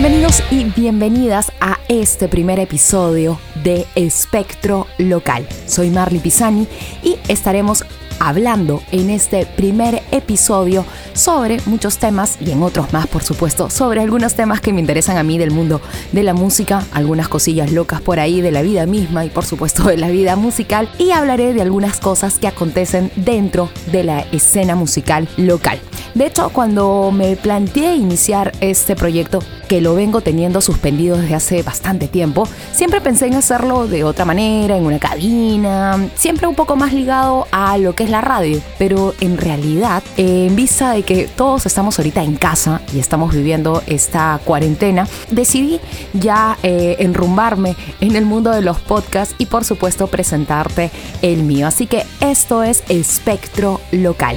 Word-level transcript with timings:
Bienvenidos 0.00 0.44
y 0.52 0.62
bienvenidas 0.62 1.50
a 1.60 1.80
este 1.88 2.28
primer 2.28 2.60
episodio 2.60 3.36
de 3.64 3.84
Espectro 3.96 4.86
Local. 4.96 5.44
Soy 5.66 5.90
Marley 5.90 6.20
Pisani 6.20 6.68
y 7.02 7.16
estaremos 7.26 7.82
hablando 8.20 8.80
en 8.92 9.10
este 9.10 9.44
primer 9.44 10.00
episodio 10.12 10.84
sobre 11.14 11.58
muchos 11.66 11.98
temas 11.98 12.38
y 12.40 12.52
en 12.52 12.62
otros 12.62 12.92
más, 12.92 13.08
por 13.08 13.24
supuesto, 13.24 13.70
sobre 13.70 14.00
algunos 14.00 14.34
temas 14.34 14.60
que 14.60 14.72
me 14.72 14.78
interesan 14.78 15.18
a 15.18 15.24
mí 15.24 15.36
del 15.36 15.50
mundo 15.50 15.80
de 16.12 16.22
la 16.22 16.32
música, 16.32 16.86
algunas 16.92 17.26
cosillas 17.26 17.72
locas 17.72 18.00
por 18.00 18.20
ahí 18.20 18.40
de 18.40 18.52
la 18.52 18.62
vida 18.62 18.86
misma 18.86 19.24
y 19.24 19.30
por 19.30 19.44
supuesto 19.44 19.82
de 19.82 19.96
la 19.96 20.10
vida 20.10 20.36
musical 20.36 20.88
y 20.98 21.10
hablaré 21.10 21.54
de 21.54 21.62
algunas 21.62 21.98
cosas 21.98 22.38
que 22.38 22.46
acontecen 22.46 23.10
dentro 23.16 23.68
de 23.90 24.04
la 24.04 24.20
escena 24.30 24.76
musical 24.76 25.28
local. 25.36 25.80
De 26.14 26.26
hecho, 26.26 26.50
cuando 26.50 27.12
me 27.12 27.36
planteé 27.36 27.94
iniciar 27.94 28.52
este 28.60 28.96
proyecto, 28.96 29.40
que 29.68 29.80
lo 29.80 29.87
vengo 29.94 30.20
teniendo 30.20 30.60
suspendido 30.60 31.16
desde 31.16 31.34
hace 31.34 31.62
bastante 31.62 32.08
tiempo, 32.08 32.48
siempre 32.72 33.00
pensé 33.00 33.26
en 33.26 33.34
hacerlo 33.34 33.86
de 33.86 34.04
otra 34.04 34.24
manera, 34.24 34.76
en 34.76 34.86
una 34.86 34.98
cabina, 34.98 36.08
siempre 36.14 36.46
un 36.46 36.54
poco 36.54 36.76
más 36.76 36.92
ligado 36.92 37.46
a 37.50 37.78
lo 37.78 37.94
que 37.94 38.04
es 38.04 38.10
la 38.10 38.20
radio. 38.20 38.60
Pero 38.78 39.14
en 39.20 39.36
realidad, 39.36 40.02
en 40.16 40.54
vista 40.56 40.92
de 40.92 41.02
que 41.02 41.26
todos 41.26 41.66
estamos 41.66 41.98
ahorita 41.98 42.22
en 42.22 42.36
casa 42.36 42.80
y 42.92 42.98
estamos 42.98 43.34
viviendo 43.34 43.82
esta 43.86 44.40
cuarentena, 44.44 45.06
decidí 45.30 45.80
ya 46.12 46.58
eh, 46.62 46.96
enrumbarme 46.98 47.76
en 48.00 48.16
el 48.16 48.24
mundo 48.24 48.50
de 48.50 48.62
los 48.62 48.78
podcasts 48.78 49.34
y 49.38 49.46
por 49.46 49.64
supuesto 49.64 50.06
presentarte 50.06 50.90
el 51.22 51.42
mío. 51.42 51.66
Así 51.66 51.86
que 51.86 52.04
esto 52.20 52.62
es 52.62 52.82
Espectro 52.88 53.80
Local. 53.92 54.36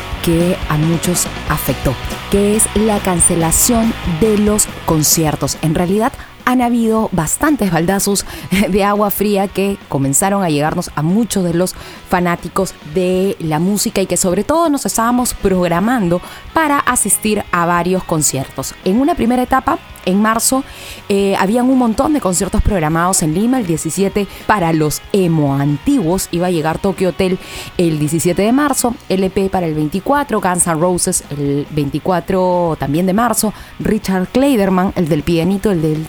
que 0.23 0.57
a 0.69 0.77
muchos 0.77 1.27
afectó, 1.49 1.93
que 2.29 2.55
es 2.55 2.63
la 2.75 2.99
cancelación 2.99 3.93
de 4.19 4.37
los 4.37 4.67
conciertos. 4.85 5.57
En 5.61 5.75
realidad 5.75 6.13
han 6.51 6.61
habido 6.61 7.09
bastantes 7.11 7.71
baldazos 7.71 8.25
de 8.69 8.83
agua 8.83 9.09
fría 9.11 9.47
que 9.47 9.77
comenzaron 9.87 10.43
a 10.43 10.49
llegarnos 10.49 10.91
a 10.95 11.01
muchos 11.01 11.43
de 11.43 11.53
los 11.53 11.75
fanáticos 12.09 12.73
de 12.93 13.37
la 13.39 13.59
música 13.59 14.01
y 14.01 14.05
que 14.05 14.17
sobre 14.17 14.43
todo 14.43 14.69
nos 14.69 14.85
estábamos 14.85 15.33
programando 15.33 16.21
para 16.53 16.79
asistir 16.79 17.43
a 17.51 17.65
varios 17.65 18.03
conciertos. 18.03 18.75
En 18.83 18.99
una 18.99 19.15
primera 19.15 19.43
etapa 19.43 19.79
en 20.05 20.21
marzo 20.21 20.63
eh, 21.09 21.35
habían 21.37 21.69
un 21.69 21.77
montón 21.77 22.13
de 22.13 22.21
conciertos 22.21 22.61
programados 22.61 23.21
en 23.23 23.33
Lima, 23.33 23.59
el 23.59 23.67
17 23.67 24.27
para 24.47 24.73
los 24.73 25.01
emo 25.13 25.55
antiguos, 25.55 26.27
iba 26.31 26.47
a 26.47 26.51
llegar 26.51 26.79
Tokyo 26.79 27.09
Hotel 27.09 27.37
el 27.77 27.99
17 27.99 28.41
de 28.41 28.51
marzo, 28.51 28.95
LP 29.09 29.49
para 29.49 29.67
el 29.67 29.75
24, 29.75 30.41
Guns 30.41 30.67
N' 30.67 30.75
Roses 30.75 31.23
el 31.29 31.67
24 31.71 32.77
también 32.79 33.05
de 33.05 33.13
marzo, 33.13 33.53
Richard 33.79 34.27
Kleiderman, 34.29 34.93
el 34.95 35.07
del 35.07 35.23
pianito, 35.23 35.71
el 35.71 35.81
del 35.81 36.07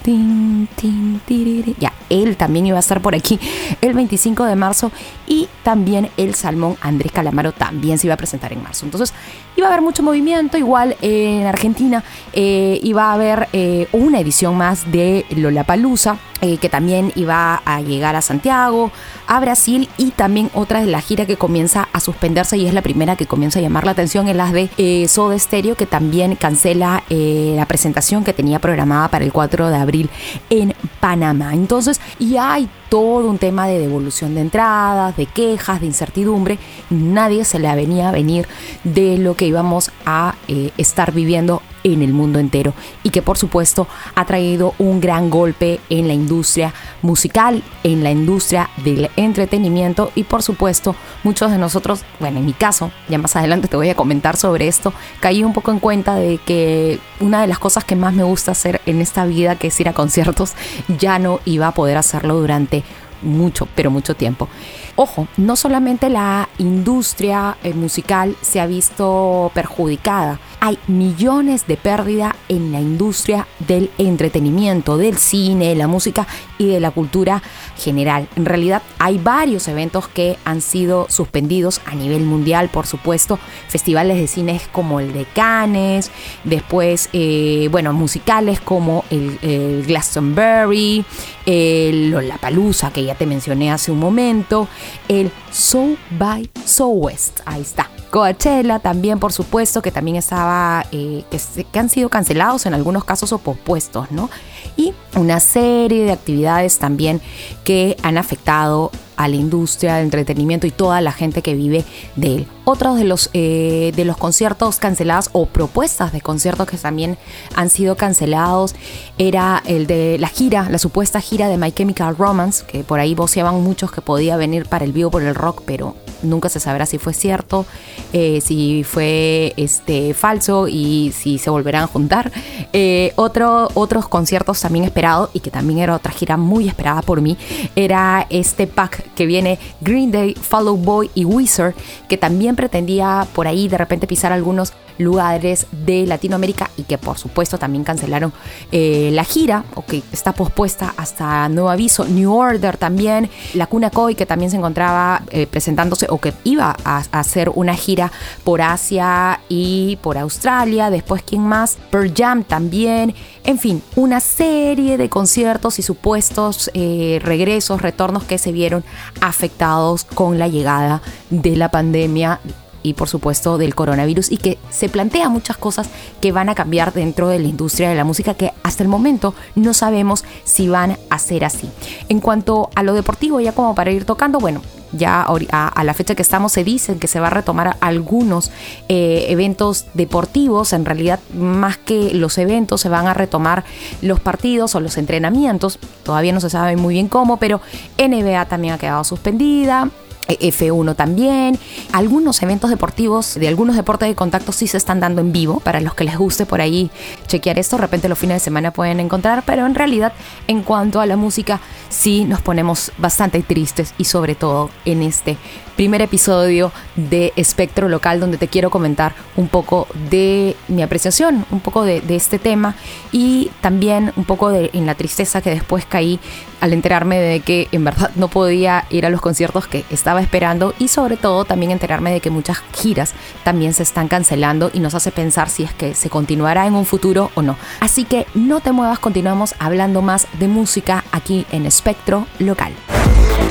ya, 1.78 1.92
él 2.10 2.36
también 2.36 2.66
iba 2.66 2.76
a 2.76 2.80
estar 2.80 3.00
por 3.00 3.14
aquí 3.14 3.38
el 3.80 3.94
25 3.94 4.44
de 4.44 4.56
marzo 4.56 4.92
y 5.26 5.48
también 5.62 6.10
el 6.16 6.34
Salmón 6.34 6.76
Andrés 6.80 7.12
Calamaro 7.12 7.52
también 7.52 7.98
se 7.98 8.06
iba 8.06 8.14
a 8.14 8.16
presentar 8.16 8.52
en 8.52 8.62
marzo. 8.62 8.84
Entonces 8.84 9.14
iba 9.56 9.66
a 9.66 9.70
haber 9.70 9.82
mucho 9.82 10.02
movimiento, 10.02 10.58
igual 10.58 10.96
en 11.00 11.46
Argentina 11.46 12.02
eh, 12.32 12.80
iba 12.82 13.10
a 13.10 13.12
haber... 13.14 13.48
Eh, 13.52 13.88
una 13.92 14.20
edición 14.20 14.56
más 14.56 14.90
de 14.90 15.24
Lollapalooza, 15.30 16.16
eh, 16.44 16.56
que 16.56 16.68
también 16.68 17.12
iba 17.14 17.62
a 17.64 17.80
llegar 17.82 18.16
a 18.16 18.20
Santiago, 18.20 18.90
a 19.28 19.38
Brasil 19.38 19.88
y 19.96 20.10
también 20.10 20.50
otra 20.54 20.80
de 20.80 20.86
la 20.86 21.00
gira 21.00 21.24
que 21.24 21.36
comienza 21.36 21.88
a 21.92 22.00
suspenderse 22.00 22.56
y 22.56 22.66
es 22.66 22.74
la 22.74 22.82
primera 22.82 23.14
que 23.14 23.26
comienza 23.26 23.60
a 23.60 23.62
llamar 23.62 23.84
la 23.84 23.92
atención 23.92 24.26
en 24.26 24.36
las 24.36 24.52
de 24.52 24.68
eh, 24.76 25.06
Soda 25.06 25.38
Stereo, 25.38 25.76
que 25.76 25.86
también 25.86 26.34
cancela 26.34 27.04
eh, 27.10 27.54
la 27.56 27.66
presentación 27.66 28.24
que 28.24 28.32
tenía 28.32 28.58
programada 28.58 29.06
para 29.06 29.24
el 29.24 29.32
4 29.32 29.68
de 29.68 29.76
abril 29.76 30.10
en 30.50 30.74
Panamá. 30.98 31.54
Entonces, 31.54 32.00
ya 32.18 32.54
hay 32.54 32.68
todo 32.88 33.30
un 33.30 33.38
tema 33.38 33.68
de 33.68 33.78
devolución 33.78 34.34
de 34.34 34.40
entradas, 34.40 35.16
de 35.16 35.26
quejas, 35.26 35.80
de 35.80 35.86
incertidumbre. 35.86 36.58
Nadie 36.90 37.44
se 37.44 37.60
le 37.60 37.72
venía 37.76 38.08
a 38.08 38.12
venir 38.12 38.48
de 38.82 39.16
lo 39.16 39.36
que 39.36 39.46
íbamos 39.46 39.92
a 40.04 40.34
estar 40.76 41.12
viviendo 41.12 41.62
en 41.84 42.02
el 42.02 42.12
mundo 42.12 42.38
entero 42.38 42.74
y 43.02 43.10
que 43.10 43.22
por 43.22 43.38
supuesto 43.38 43.86
ha 44.14 44.24
traído 44.24 44.74
un 44.78 45.00
gran 45.00 45.30
golpe 45.30 45.80
en 45.90 46.08
la 46.08 46.14
industria 46.14 46.72
musical, 47.02 47.62
en 47.84 48.02
la 48.02 48.10
industria 48.10 48.70
del 48.84 49.10
entretenimiento 49.16 50.12
y 50.14 50.24
por 50.24 50.42
supuesto 50.42 50.94
muchos 51.24 51.50
de 51.50 51.58
nosotros, 51.58 52.02
bueno 52.20 52.38
en 52.38 52.46
mi 52.46 52.52
caso, 52.52 52.90
ya 53.08 53.18
más 53.18 53.36
adelante 53.36 53.68
te 53.68 53.76
voy 53.76 53.88
a 53.88 53.94
comentar 53.94 54.36
sobre 54.36 54.68
esto, 54.68 54.92
caí 55.20 55.44
un 55.44 55.52
poco 55.52 55.70
en 55.70 55.78
cuenta 55.78 56.14
de 56.14 56.38
que 56.38 57.00
una 57.20 57.40
de 57.40 57.46
las 57.46 57.58
cosas 57.58 57.84
que 57.84 57.96
más 57.96 58.14
me 58.14 58.24
gusta 58.24 58.52
hacer 58.52 58.80
en 58.86 59.00
esta 59.00 59.24
vida, 59.24 59.56
que 59.56 59.68
es 59.68 59.80
ir 59.80 59.88
a 59.88 59.92
conciertos, 59.92 60.52
ya 60.98 61.18
no 61.18 61.40
iba 61.44 61.68
a 61.68 61.74
poder 61.74 61.96
hacerlo 61.96 62.34
durante 62.38 62.82
mucho, 63.22 63.68
pero 63.74 63.90
mucho 63.90 64.14
tiempo. 64.14 64.48
Ojo, 64.96 65.28
no 65.36 65.56
solamente 65.56 66.08
la 66.10 66.48
industria 66.58 67.56
eh, 67.62 67.72
musical 67.72 68.36
se 68.42 68.60
ha 68.60 68.66
visto 68.66 69.50
perjudicada, 69.54 70.38
hay 70.64 70.78
millones 70.86 71.66
de 71.66 71.76
pérdida 71.76 72.36
en 72.48 72.70
la 72.70 72.80
industria 72.80 73.48
del 73.58 73.90
entretenimiento, 73.98 74.96
del 74.96 75.18
cine, 75.18 75.74
la 75.74 75.88
música 75.88 76.28
y 76.56 76.68
de 76.68 76.78
la 76.78 76.92
cultura 76.92 77.42
general. 77.76 78.28
En 78.36 78.44
realidad 78.44 78.80
hay 79.00 79.18
varios 79.18 79.66
eventos 79.66 80.06
que 80.06 80.38
han 80.44 80.60
sido 80.60 81.08
suspendidos 81.10 81.80
a 81.84 81.96
nivel 81.96 82.22
mundial, 82.22 82.68
por 82.68 82.86
supuesto, 82.86 83.40
festivales 83.66 84.18
de 84.18 84.28
cine 84.28 84.60
como 84.70 85.00
el 85.00 85.12
de 85.12 85.24
Cannes, 85.24 86.12
después, 86.44 87.08
eh, 87.12 87.66
bueno, 87.72 87.92
musicales 87.92 88.60
como 88.60 89.04
el, 89.10 89.84
Glastonbury, 89.84 91.04
el 91.44 92.12
Lollapalooza, 92.12 92.92
que 92.92 93.02
ya 93.02 93.16
te 93.16 93.26
mencioné 93.26 93.72
hace 93.72 93.90
un 93.90 93.98
momento, 93.98 94.68
el 95.08 95.32
So 95.50 95.96
by 96.10 96.48
West, 96.78 97.40
ahí 97.46 97.62
está. 97.62 97.91
Coachella 98.12 98.78
también, 98.78 99.18
por 99.18 99.32
supuesto, 99.32 99.80
que 99.80 99.90
también 99.90 100.18
estaba, 100.18 100.84
eh, 100.92 101.24
que, 101.72 101.78
han 101.78 101.88
sido 101.88 102.10
cancelados 102.10 102.66
en 102.66 102.74
algunos 102.74 103.04
casos 103.04 103.32
o 103.32 103.38
pospuestos, 103.38 104.10
¿no? 104.10 104.28
Y 104.76 104.92
una 105.16 105.40
serie 105.40 106.04
de 106.04 106.12
actividades 106.12 106.78
también 106.78 107.22
que 107.64 107.96
han 108.02 108.18
afectado 108.18 108.90
a 109.16 109.28
la 109.28 109.36
industria 109.36 109.94
del 109.94 110.04
entretenimiento 110.04 110.66
y 110.66 110.70
toda 110.70 111.00
la 111.00 111.12
gente 111.12 111.40
que 111.40 111.54
vive 111.54 111.86
de 112.16 112.36
él. 112.36 112.46
Otros 112.64 112.98
de 112.98 113.04
los, 113.04 113.30
eh, 113.32 113.92
de 113.96 114.04
los 114.04 114.18
conciertos 114.18 114.78
cancelados 114.78 115.30
o 115.32 115.46
propuestas 115.46 116.12
de 116.12 116.20
conciertos 116.20 116.68
que 116.68 116.76
también 116.76 117.16
han 117.54 117.70
sido 117.70 117.96
cancelados 117.96 118.74
era 119.16 119.62
el 119.64 119.86
de 119.86 120.18
la 120.18 120.28
gira, 120.28 120.68
la 120.68 120.78
supuesta 120.78 121.18
gira 121.22 121.48
de 121.48 121.56
My 121.56 121.72
Chemical 121.72 122.14
Romance, 122.18 122.62
que 122.66 122.84
por 122.84 123.00
ahí 123.00 123.14
voceaban 123.14 123.62
muchos 123.62 123.90
que 123.90 124.02
podía 124.02 124.36
venir 124.36 124.68
para 124.68 124.84
el 124.84 124.92
vivo 124.92 125.10
por 125.10 125.22
el 125.22 125.34
rock, 125.34 125.62
pero 125.64 125.96
nunca 126.22 126.48
se 126.48 126.60
sabrá 126.60 126.86
si 126.86 126.98
fue 126.98 127.14
cierto, 127.14 127.66
eh, 128.12 128.40
si 128.40 128.84
fue 128.84 129.52
este, 129.56 130.14
falso 130.14 130.68
y 130.68 131.12
si 131.16 131.38
se 131.38 131.50
volverán 131.50 131.84
a 131.84 131.86
juntar. 131.86 132.32
Eh, 132.72 133.12
otro, 133.16 133.68
otros 133.74 134.08
conciertos 134.08 134.60
también 134.60 134.84
esperados 134.84 135.30
y 135.32 135.40
que 135.40 135.50
también 135.50 135.80
era 135.80 135.94
otra 135.94 136.12
gira 136.12 136.36
muy 136.36 136.68
esperada 136.68 137.02
por 137.02 137.20
mí, 137.20 137.36
era 137.76 138.26
este 138.30 138.66
pack 138.66 139.12
que 139.14 139.26
viene 139.26 139.58
Green 139.80 140.10
Day, 140.10 140.34
Follow 140.34 140.76
Boy 140.76 141.10
y 141.14 141.24
Wizard, 141.24 141.74
que 142.08 142.16
también 142.16 142.56
pretendía 142.56 143.26
por 143.34 143.46
ahí 143.46 143.68
de 143.68 143.78
repente 143.78 144.06
pisar 144.06 144.32
algunos 144.32 144.72
lugares 145.02 145.66
de 145.70 146.06
Latinoamérica 146.06 146.70
y 146.76 146.84
que 146.84 146.98
por 146.98 147.18
supuesto 147.18 147.58
también 147.58 147.84
cancelaron 147.84 148.32
eh, 148.70 149.10
la 149.12 149.24
gira 149.24 149.64
o 149.74 149.84
que 149.84 150.02
está 150.12 150.32
pospuesta 150.32 150.94
hasta 150.96 151.48
nuevo 151.48 151.70
aviso. 151.70 152.04
New 152.04 152.32
Order 152.32 152.76
también, 152.76 153.30
La 153.54 153.66
Cuna 153.66 153.90
Koi 153.90 154.14
que 154.14 154.26
también 154.26 154.50
se 154.50 154.56
encontraba 154.56 155.22
eh, 155.30 155.46
presentándose 155.46 156.06
o 156.08 156.18
que 156.18 156.32
iba 156.44 156.76
a, 156.84 157.02
hacer 157.12 157.50
una 157.54 157.74
gira 157.74 158.10
por 158.44 158.62
Asia 158.62 159.40
y 159.48 159.96
por 160.02 160.18
Australia. 160.18 160.90
Después, 160.90 161.22
¿quién 161.22 161.42
más? 161.42 161.78
Pearl 161.90 162.12
Jam 162.14 162.44
también. 162.44 163.14
En 163.44 163.58
fin, 163.58 163.82
una 163.96 164.20
serie 164.20 164.96
de 164.96 165.08
conciertos 165.08 165.78
y 165.78 165.82
supuestos 165.82 166.70
eh, 166.74 167.20
regresos, 167.22 167.82
retornos 167.82 168.24
que 168.24 168.38
se 168.38 168.52
vieron 168.52 168.84
afectados 169.20 170.04
con 170.04 170.38
la 170.38 170.48
llegada 170.48 171.02
de 171.30 171.56
la 171.56 171.70
pandemia 171.70 172.40
y 172.82 172.94
por 172.94 173.08
supuesto 173.08 173.58
del 173.58 173.74
coronavirus 173.74 174.30
y 174.30 174.36
que 174.36 174.58
se 174.70 174.88
plantea 174.88 175.28
muchas 175.28 175.56
cosas 175.56 175.88
que 176.20 176.32
van 176.32 176.48
a 176.48 176.54
cambiar 176.54 176.92
dentro 176.92 177.28
de 177.28 177.38
la 177.38 177.48
industria 177.48 177.88
de 177.88 177.94
la 177.94 178.04
música 178.04 178.34
que 178.34 178.52
hasta 178.62 178.82
el 178.82 178.88
momento 178.88 179.34
no 179.54 179.74
sabemos 179.74 180.24
si 180.44 180.68
van 180.68 180.98
a 181.10 181.18
ser 181.18 181.44
así. 181.44 181.68
En 182.08 182.20
cuanto 182.20 182.70
a 182.74 182.82
lo 182.82 182.94
deportivo, 182.94 183.40
ya 183.40 183.52
como 183.52 183.74
para 183.74 183.90
ir 183.90 184.04
tocando, 184.04 184.38
bueno, 184.38 184.62
ya 184.92 185.26
a, 185.50 185.84
la 185.84 185.94
fecha 185.94 186.14
que 186.14 186.22
estamos 186.22 186.52
se 186.52 186.64
dicen 186.64 186.98
que 186.98 187.08
se 187.08 187.18
va 187.18 187.28
a 187.28 187.30
retomar 187.30 187.76
algunos 187.80 188.50
eh, 188.88 189.26
eventos 189.28 189.86
deportivos, 189.94 190.72
en 190.72 190.84
realidad 190.84 191.18
más 191.34 191.78
que 191.78 192.12
los 192.14 192.36
eventos 192.38 192.82
se 192.82 192.88
van 192.88 193.06
a 193.06 193.14
retomar 193.14 193.64
los 194.02 194.20
partidos 194.20 194.74
o 194.74 194.80
los 194.80 194.98
entrenamientos, 194.98 195.78
todavía 196.02 196.32
no 196.32 196.40
se 196.40 196.50
sabe 196.50 196.76
muy 196.76 196.94
bien 196.94 197.08
cómo, 197.08 197.38
pero 197.38 197.60
NBA 197.98 198.44
también 198.46 198.74
ha 198.74 198.78
quedado 198.78 199.04
suspendida, 199.04 199.90
F1 200.28 200.96
también. 200.96 201.58
Algunos 201.92 202.42
eventos 202.42 202.70
deportivos 202.70 203.34
de 203.34 203.48
algunos 203.48 203.76
deportes 203.76 204.08
de 204.08 204.14
contacto 204.14 204.52
sí 204.52 204.66
se 204.66 204.76
están 204.76 205.00
dando 205.00 205.20
en 205.20 205.32
vivo. 205.32 205.60
Para 205.60 205.80
los 205.80 205.94
que 205.94 206.04
les 206.04 206.16
guste 206.16 206.46
por 206.46 206.60
ahí 206.60 206.90
chequear 207.26 207.58
esto, 207.58 207.76
de 207.76 207.82
repente 207.82 208.08
los 208.08 208.18
fines 208.18 208.36
de 208.36 208.40
semana 208.40 208.70
pueden 208.72 209.00
encontrar. 209.00 209.42
Pero 209.46 209.66
en 209.66 209.74
realidad, 209.74 210.12
en 210.48 210.62
cuanto 210.62 211.00
a 211.00 211.06
la 211.06 211.16
música, 211.16 211.60
sí 211.88 212.24
nos 212.24 212.40
ponemos 212.40 212.92
bastante 212.98 213.42
tristes 213.42 213.94
y 213.98 214.04
sobre 214.04 214.34
todo 214.34 214.70
en 214.84 215.02
este 215.02 215.36
primer 215.76 216.02
episodio 216.02 216.72
de 216.96 217.32
Espectro 217.36 217.88
Local 217.88 218.20
donde 218.20 218.38
te 218.38 218.48
quiero 218.48 218.70
comentar 218.70 219.14
un 219.36 219.48
poco 219.48 219.86
de 220.10 220.56
mi 220.68 220.82
apreciación, 220.82 221.46
un 221.50 221.60
poco 221.60 221.82
de, 221.84 222.02
este 222.08 222.38
tema 222.38 222.74
y 223.10 223.50
también 223.60 224.12
un 224.16 224.24
poco 224.24 224.50
de 224.50 224.70
en 224.74 224.86
la 224.86 224.94
tristeza 224.94 225.40
que 225.40 225.50
después 225.50 225.86
caí 225.86 226.20
al 226.62 226.72
enterarme 226.72 227.18
de 227.18 227.40
que 227.40 227.68
en 227.72 227.84
verdad 227.84 228.12
no 228.14 228.28
podía 228.28 228.86
ir 228.88 229.04
a 229.04 229.10
los 229.10 229.20
conciertos 229.20 229.66
que 229.66 229.84
estaba 229.90 230.22
esperando 230.22 230.74
y 230.78 230.86
sobre 230.86 231.16
todo 231.16 231.44
también 231.44 231.72
enterarme 231.72 232.12
de 232.12 232.20
que 232.20 232.30
muchas 232.30 232.62
giras 232.72 233.14
también 233.42 233.74
se 233.74 233.82
están 233.82 234.06
cancelando 234.06 234.70
y 234.72 234.78
nos 234.78 234.94
hace 234.94 235.10
pensar 235.10 235.50
si 235.50 235.64
es 235.64 235.74
que 235.74 235.94
se 235.96 236.08
continuará 236.08 236.68
en 236.68 236.74
un 236.74 236.86
futuro 236.86 237.32
o 237.34 237.42
no. 237.42 237.56
Así 237.80 238.04
que 238.04 238.26
no 238.34 238.60
te 238.60 238.70
muevas, 238.70 239.00
continuamos 239.00 239.56
hablando 239.58 240.02
más 240.02 240.28
de 240.38 240.46
música 240.46 241.04
aquí 241.10 241.46
en 241.50 241.66
Espectro 241.66 242.28
Local. 242.38 242.72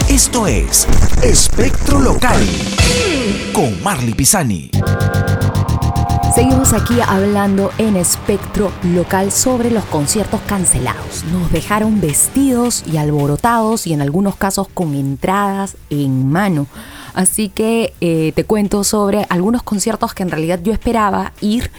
Esto 0.07 0.47
es 0.47 0.87
Espectro 1.21 1.99
Local 1.99 2.41
con 3.53 3.83
Marley 3.83 4.13
Pisani. 4.13 4.71
Seguimos 6.41 6.73
aquí 6.73 6.95
hablando 7.07 7.69
en 7.77 7.95
espectro 7.95 8.71
local 8.81 9.31
sobre 9.31 9.69
los 9.69 9.85
conciertos 9.85 10.41
cancelados. 10.47 11.23
Nos 11.31 11.51
dejaron 11.51 12.01
vestidos 12.01 12.83
y 12.91 12.97
alborotados 12.97 13.85
y 13.85 13.93
en 13.93 14.01
algunos 14.01 14.37
casos 14.37 14.67
con 14.67 14.95
entradas 14.95 15.77
en 15.91 16.31
mano. 16.31 16.65
Así 17.13 17.49
que 17.49 17.93
eh, 18.01 18.31
te 18.35 18.43
cuento 18.43 18.83
sobre 18.83 19.25
algunos 19.29 19.63
conciertos 19.63 20.13
que 20.13 20.23
en 20.23 20.31
realidad 20.31 20.59
yo 20.63 20.73
esperaba 20.73 21.33
ir 21.41 21.71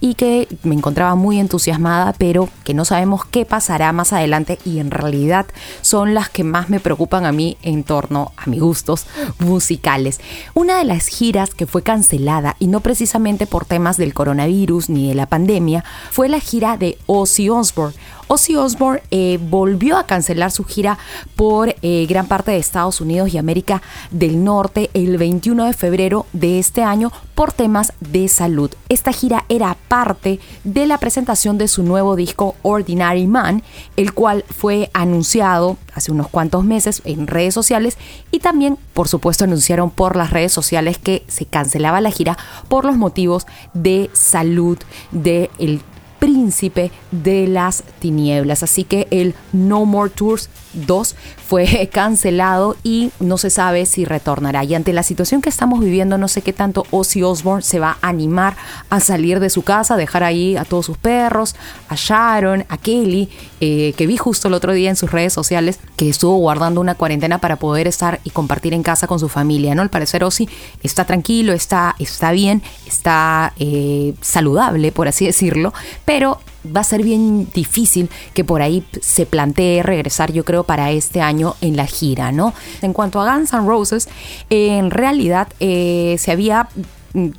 y 0.00 0.14
que 0.14 0.48
me 0.62 0.74
encontraba 0.74 1.14
muy 1.14 1.38
entusiasmada, 1.38 2.14
pero 2.18 2.48
que 2.64 2.74
no 2.74 2.84
sabemos 2.84 3.24
qué 3.24 3.44
pasará 3.44 3.92
más 3.92 4.12
adelante 4.12 4.58
y 4.64 4.78
en 4.78 4.90
realidad 4.90 5.46
son 5.80 6.14
las 6.14 6.28
que 6.28 6.44
más 6.44 6.70
me 6.70 6.80
preocupan 6.80 7.26
a 7.26 7.32
mí 7.32 7.56
en 7.62 7.84
torno 7.84 8.32
a 8.36 8.48
mis 8.48 8.60
gustos 8.60 9.06
musicales. 9.38 10.20
Una 10.54 10.78
de 10.78 10.84
las 10.84 11.06
giras 11.06 11.54
que 11.54 11.66
fue 11.66 11.82
cancelada 11.82 12.56
y 12.58 12.66
no 12.66 12.80
precisamente 12.80 13.46
por 13.46 13.64
temas 13.64 13.96
del 13.96 14.14
coronavirus 14.14 14.88
ni 14.88 15.08
de 15.08 15.14
la 15.14 15.26
pandemia 15.26 15.84
fue 16.10 16.28
la 16.28 16.40
gira 16.40 16.76
de 16.76 16.98
Ozzy 17.06 17.50
Osbourne. 17.50 17.94
Ozzy 18.28 18.56
Osbourne 18.56 19.02
eh, 19.10 19.38
volvió 19.40 19.96
a 19.96 20.06
cancelar 20.06 20.50
su 20.50 20.64
gira 20.64 20.98
por 21.34 21.74
eh, 21.82 22.06
gran 22.08 22.26
parte 22.26 22.50
de 22.50 22.58
Estados 22.58 23.00
Unidos 23.00 23.32
y 23.32 23.38
América 23.38 23.82
del 24.10 24.44
Norte 24.44 24.90
el 24.94 25.16
21 25.16 25.64
de 25.64 25.72
febrero 25.72 26.26
de 26.32 26.58
este 26.58 26.82
año 26.82 27.10
por 27.34 27.52
temas 27.52 27.92
de 28.00 28.28
salud. 28.28 28.70
Esta 28.88 29.12
gira 29.12 29.44
era 29.48 29.76
parte 29.88 30.40
de 30.64 30.86
la 30.86 30.98
presentación 30.98 31.56
de 31.56 31.68
su 31.68 31.82
nuevo 31.82 32.16
disco 32.16 32.54
Ordinary 32.62 33.26
Man, 33.26 33.62
el 33.96 34.12
cual 34.12 34.44
fue 34.48 34.90
anunciado 34.92 35.78
hace 35.94 36.12
unos 36.12 36.28
cuantos 36.28 36.64
meses 36.64 37.02
en 37.04 37.26
redes 37.26 37.54
sociales 37.54 37.96
y 38.30 38.40
también, 38.40 38.78
por 38.92 39.08
supuesto, 39.08 39.44
anunciaron 39.44 39.90
por 39.90 40.16
las 40.16 40.30
redes 40.30 40.52
sociales 40.52 40.98
que 40.98 41.24
se 41.28 41.46
cancelaba 41.46 42.00
la 42.00 42.10
gira 42.10 42.36
por 42.68 42.84
los 42.84 42.96
motivos 42.96 43.46
de 43.72 44.10
salud 44.12 44.78
del 45.12 45.50
el 45.58 45.80
príncipe 46.18 46.90
de 47.10 47.46
las 47.46 47.84
tinieblas. 47.98 48.62
Así 48.62 48.84
que 48.84 49.08
el 49.10 49.34
No 49.52 49.84
More 49.84 50.10
Tours 50.10 50.48
2 50.74 51.16
fue 51.46 51.88
cancelado 51.92 52.76
y 52.82 53.10
no 53.20 53.38
se 53.38 53.50
sabe 53.50 53.86
si 53.86 54.04
retornará. 54.04 54.64
Y 54.64 54.74
ante 54.74 54.92
la 54.92 55.02
situación 55.02 55.40
que 55.40 55.48
estamos 55.48 55.80
viviendo, 55.80 56.18
no 56.18 56.28
sé 56.28 56.42
qué 56.42 56.52
tanto 56.52 56.86
Ozzy 56.90 57.22
Osbourne 57.22 57.62
se 57.62 57.78
va 57.78 57.98
a 58.00 58.08
animar 58.08 58.56
a 58.90 59.00
salir 59.00 59.40
de 59.40 59.50
su 59.50 59.62
casa, 59.62 59.96
dejar 59.96 60.24
ahí 60.24 60.56
a 60.56 60.64
todos 60.64 60.86
sus 60.86 60.98
perros, 60.98 61.54
a 61.88 61.94
Sharon, 61.96 62.64
a 62.68 62.76
Kelly, 62.76 63.28
eh, 63.60 63.94
que 63.96 64.06
vi 64.06 64.16
justo 64.16 64.48
el 64.48 64.54
otro 64.54 64.72
día 64.72 64.90
en 64.90 64.96
sus 64.96 65.10
redes 65.10 65.32
sociales 65.32 65.80
que 65.96 66.08
estuvo 66.08 66.36
guardando 66.36 66.80
una 66.80 66.94
cuarentena 66.94 67.38
para 67.38 67.56
poder 67.56 67.86
estar 67.86 68.20
y 68.24 68.30
compartir 68.30 68.74
en 68.74 68.82
casa 68.82 69.06
con 69.06 69.18
su 69.18 69.28
familia. 69.28 69.74
¿no? 69.74 69.82
Al 69.82 69.90
parecer 69.90 70.24
Ozzy 70.24 70.48
está 70.82 71.04
tranquilo, 71.04 71.52
está, 71.52 71.96
está 71.98 72.32
bien, 72.32 72.62
está 72.86 73.52
eh, 73.58 74.14
saludable, 74.20 74.92
por 74.92 75.08
así 75.08 75.26
decirlo, 75.26 75.72
pero 76.08 76.38
va 76.74 76.80
a 76.80 76.84
ser 76.84 77.02
bien 77.02 77.50
difícil 77.52 78.08
que 78.32 78.42
por 78.42 78.62
ahí 78.62 78.82
se 79.02 79.26
plantee 79.26 79.82
regresar, 79.82 80.32
yo 80.32 80.42
creo, 80.42 80.64
para 80.64 80.90
este 80.90 81.20
año 81.20 81.54
en 81.60 81.76
la 81.76 81.84
gira, 81.84 82.32
¿no? 82.32 82.54
En 82.80 82.94
cuanto 82.94 83.20
a 83.20 83.30
Guns 83.30 83.52
N' 83.52 83.66
Roses, 83.66 84.08
en 84.48 84.90
realidad 84.90 85.48
eh, 85.60 86.16
se 86.18 86.32
había 86.32 86.70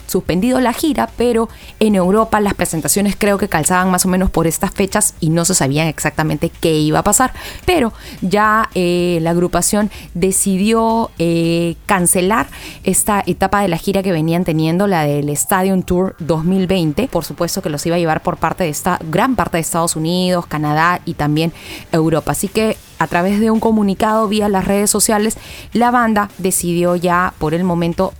suspendido 0.07 0.59
la 0.59 0.73
gira, 0.73 1.09
pero 1.17 1.49
en 1.79 1.95
Europa 1.95 2.39
las 2.39 2.53
presentaciones 2.53 3.15
creo 3.17 3.37
que 3.37 3.47
calzaban 3.47 3.91
más 3.91 4.05
o 4.05 4.09
menos 4.09 4.29
por 4.29 4.47
estas 4.47 4.71
fechas 4.71 5.13
y 5.19 5.29
no 5.29 5.45
se 5.45 5.55
sabían 5.55 5.87
exactamente 5.87 6.51
qué 6.61 6.73
iba 6.79 6.99
a 6.99 7.03
pasar. 7.03 7.33
Pero 7.65 7.93
ya 8.21 8.69
eh, 8.75 9.19
la 9.21 9.31
agrupación 9.31 9.89
decidió 10.13 11.11
eh, 11.19 11.75
cancelar 11.85 12.47
esta 12.83 13.23
etapa 13.25 13.61
de 13.61 13.67
la 13.67 13.77
gira 13.77 14.03
que 14.03 14.11
venían 14.11 14.43
teniendo, 14.43 14.87
la 14.87 15.03
del 15.03 15.29
Stadium 15.29 15.83
Tour 15.83 16.15
2020. 16.19 17.07
Por 17.07 17.25
supuesto 17.25 17.61
que 17.61 17.69
los 17.69 17.85
iba 17.85 17.95
a 17.95 17.99
llevar 17.99 18.21
por 18.21 18.37
parte 18.37 18.63
de 18.63 18.69
esta 18.69 18.99
gran 19.09 19.35
parte 19.35 19.57
de 19.57 19.61
Estados 19.61 19.95
Unidos, 19.95 20.45
Canadá 20.47 21.01
y 21.05 21.13
también 21.13 21.53
Europa. 21.91 22.31
Así 22.31 22.47
que 22.47 22.77
a 22.99 23.07
través 23.07 23.39
de 23.39 23.49
un 23.49 23.59
comunicado 23.59 24.27
vía 24.27 24.49
las 24.49 24.65
redes 24.65 24.89
sociales, 24.89 25.37
la 25.73 25.91
banda 25.91 26.29
decidió 26.37 26.95
ya 26.95 27.33
por 27.37 27.53
el 27.53 27.63
momento 27.63 28.13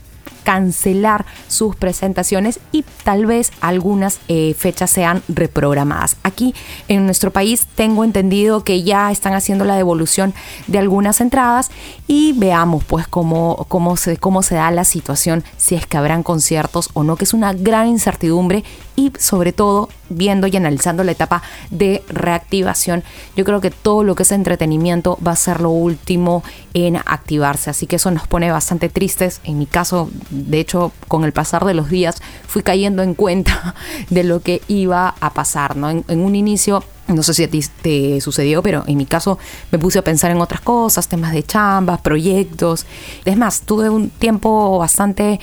cancelar 0.50 1.28
sus 1.48 1.76
presentaciones 1.76 2.60
y 2.72 2.84
tal 3.04 3.28
vez 3.28 3.52
algunas 3.62 4.20
eh, 4.30 4.56
fechas 4.58 4.90
sean 4.90 5.22
reprogramadas. 5.28 6.18
Aquí 6.24 6.56
en 6.88 7.06
nuestro 7.06 7.30
país 7.30 7.68
tengo 7.76 8.04
entendido 8.04 8.64
que 8.64 8.82
ya 8.82 9.12
están 9.12 9.36
haciendo 9.36 9.64
la 9.64 9.76
devolución 9.76 10.34
de 10.66 10.80
algunas 10.80 11.22
entradas 11.22 11.70
y 12.08 12.34
veamos 12.34 12.84
pues 12.84 13.08
cómo, 13.08 13.68
cómo, 13.68 13.96
se, 13.96 14.18
cómo 14.18 14.42
se 14.42 14.56
da 14.56 14.72
la 14.72 14.86
situación, 14.86 15.44
si 15.58 15.76
es 15.76 15.86
que 15.86 15.98
habrán 15.98 16.24
conciertos 16.24 16.90
o 16.94 17.04
no, 17.04 17.16
que 17.16 17.26
es 17.26 17.36
una 17.36 17.54
gran 17.54 17.88
incertidumbre 17.88 18.64
y 19.00 19.14
sobre 19.18 19.54
todo 19.54 19.88
viendo 20.10 20.46
y 20.46 20.58
analizando 20.58 21.06
la 21.06 21.14
etapa 21.14 21.42
de 21.70 22.04
reactivación, 22.10 23.02
yo 23.34 23.46
creo 23.46 23.62
que 23.62 23.72
todo 23.72 24.04
lo 24.04 24.14
que 24.14 24.24
es 24.24 24.34
entretenimiento 24.34 25.18
va 25.26 25.32
a 25.32 25.38
ser 25.38 25.62
lo 25.62 25.70
último 25.70 26.44
en 26.74 26.98
activarse, 26.98 27.70
así 27.70 27.88
que 27.88 27.96
eso 27.96 28.12
nos 28.12 28.28
pone 28.28 28.52
bastante 28.52 28.90
tristes. 28.90 29.40
En 29.46 29.58
mi 29.58 29.68
caso, 29.68 30.10
de 30.32 30.60
hecho, 30.60 30.92
con 31.08 31.24
el 31.24 31.32
pasar 31.32 31.64
de 31.64 31.74
los 31.74 31.90
días 31.90 32.22
fui 32.46 32.62
cayendo 32.62 33.02
en 33.02 33.14
cuenta 33.14 33.74
de 34.10 34.26
lo 34.26 34.42
que 34.42 34.62
iba 34.68 35.16
a 35.22 35.30
pasar, 35.30 35.78
en 35.78 36.20
un 36.20 36.36
inicio 36.36 36.84
no 37.14 37.24
sé 37.24 37.34
si 37.34 37.44
a 37.44 37.50
ti 37.50 37.64
te 37.82 38.22
sucedió, 38.22 38.62
pero 38.62 38.84
en 38.88 38.98
mi 38.98 39.06
caso 39.06 39.38
me 39.72 39.80
puse 39.80 40.00
a 40.00 40.04
pensar 40.04 40.32
en 40.32 40.42
otras 40.42 40.62
cosas, 40.62 41.08
temas 41.08 41.34
de 41.34 41.44
chambas, 41.44 42.02
proyectos. 42.02 42.86
Es 43.26 43.38
más, 43.38 43.62
tuve 43.62 43.90
un 43.90 44.10
tiempo 44.10 44.78
bastante, 44.78 45.40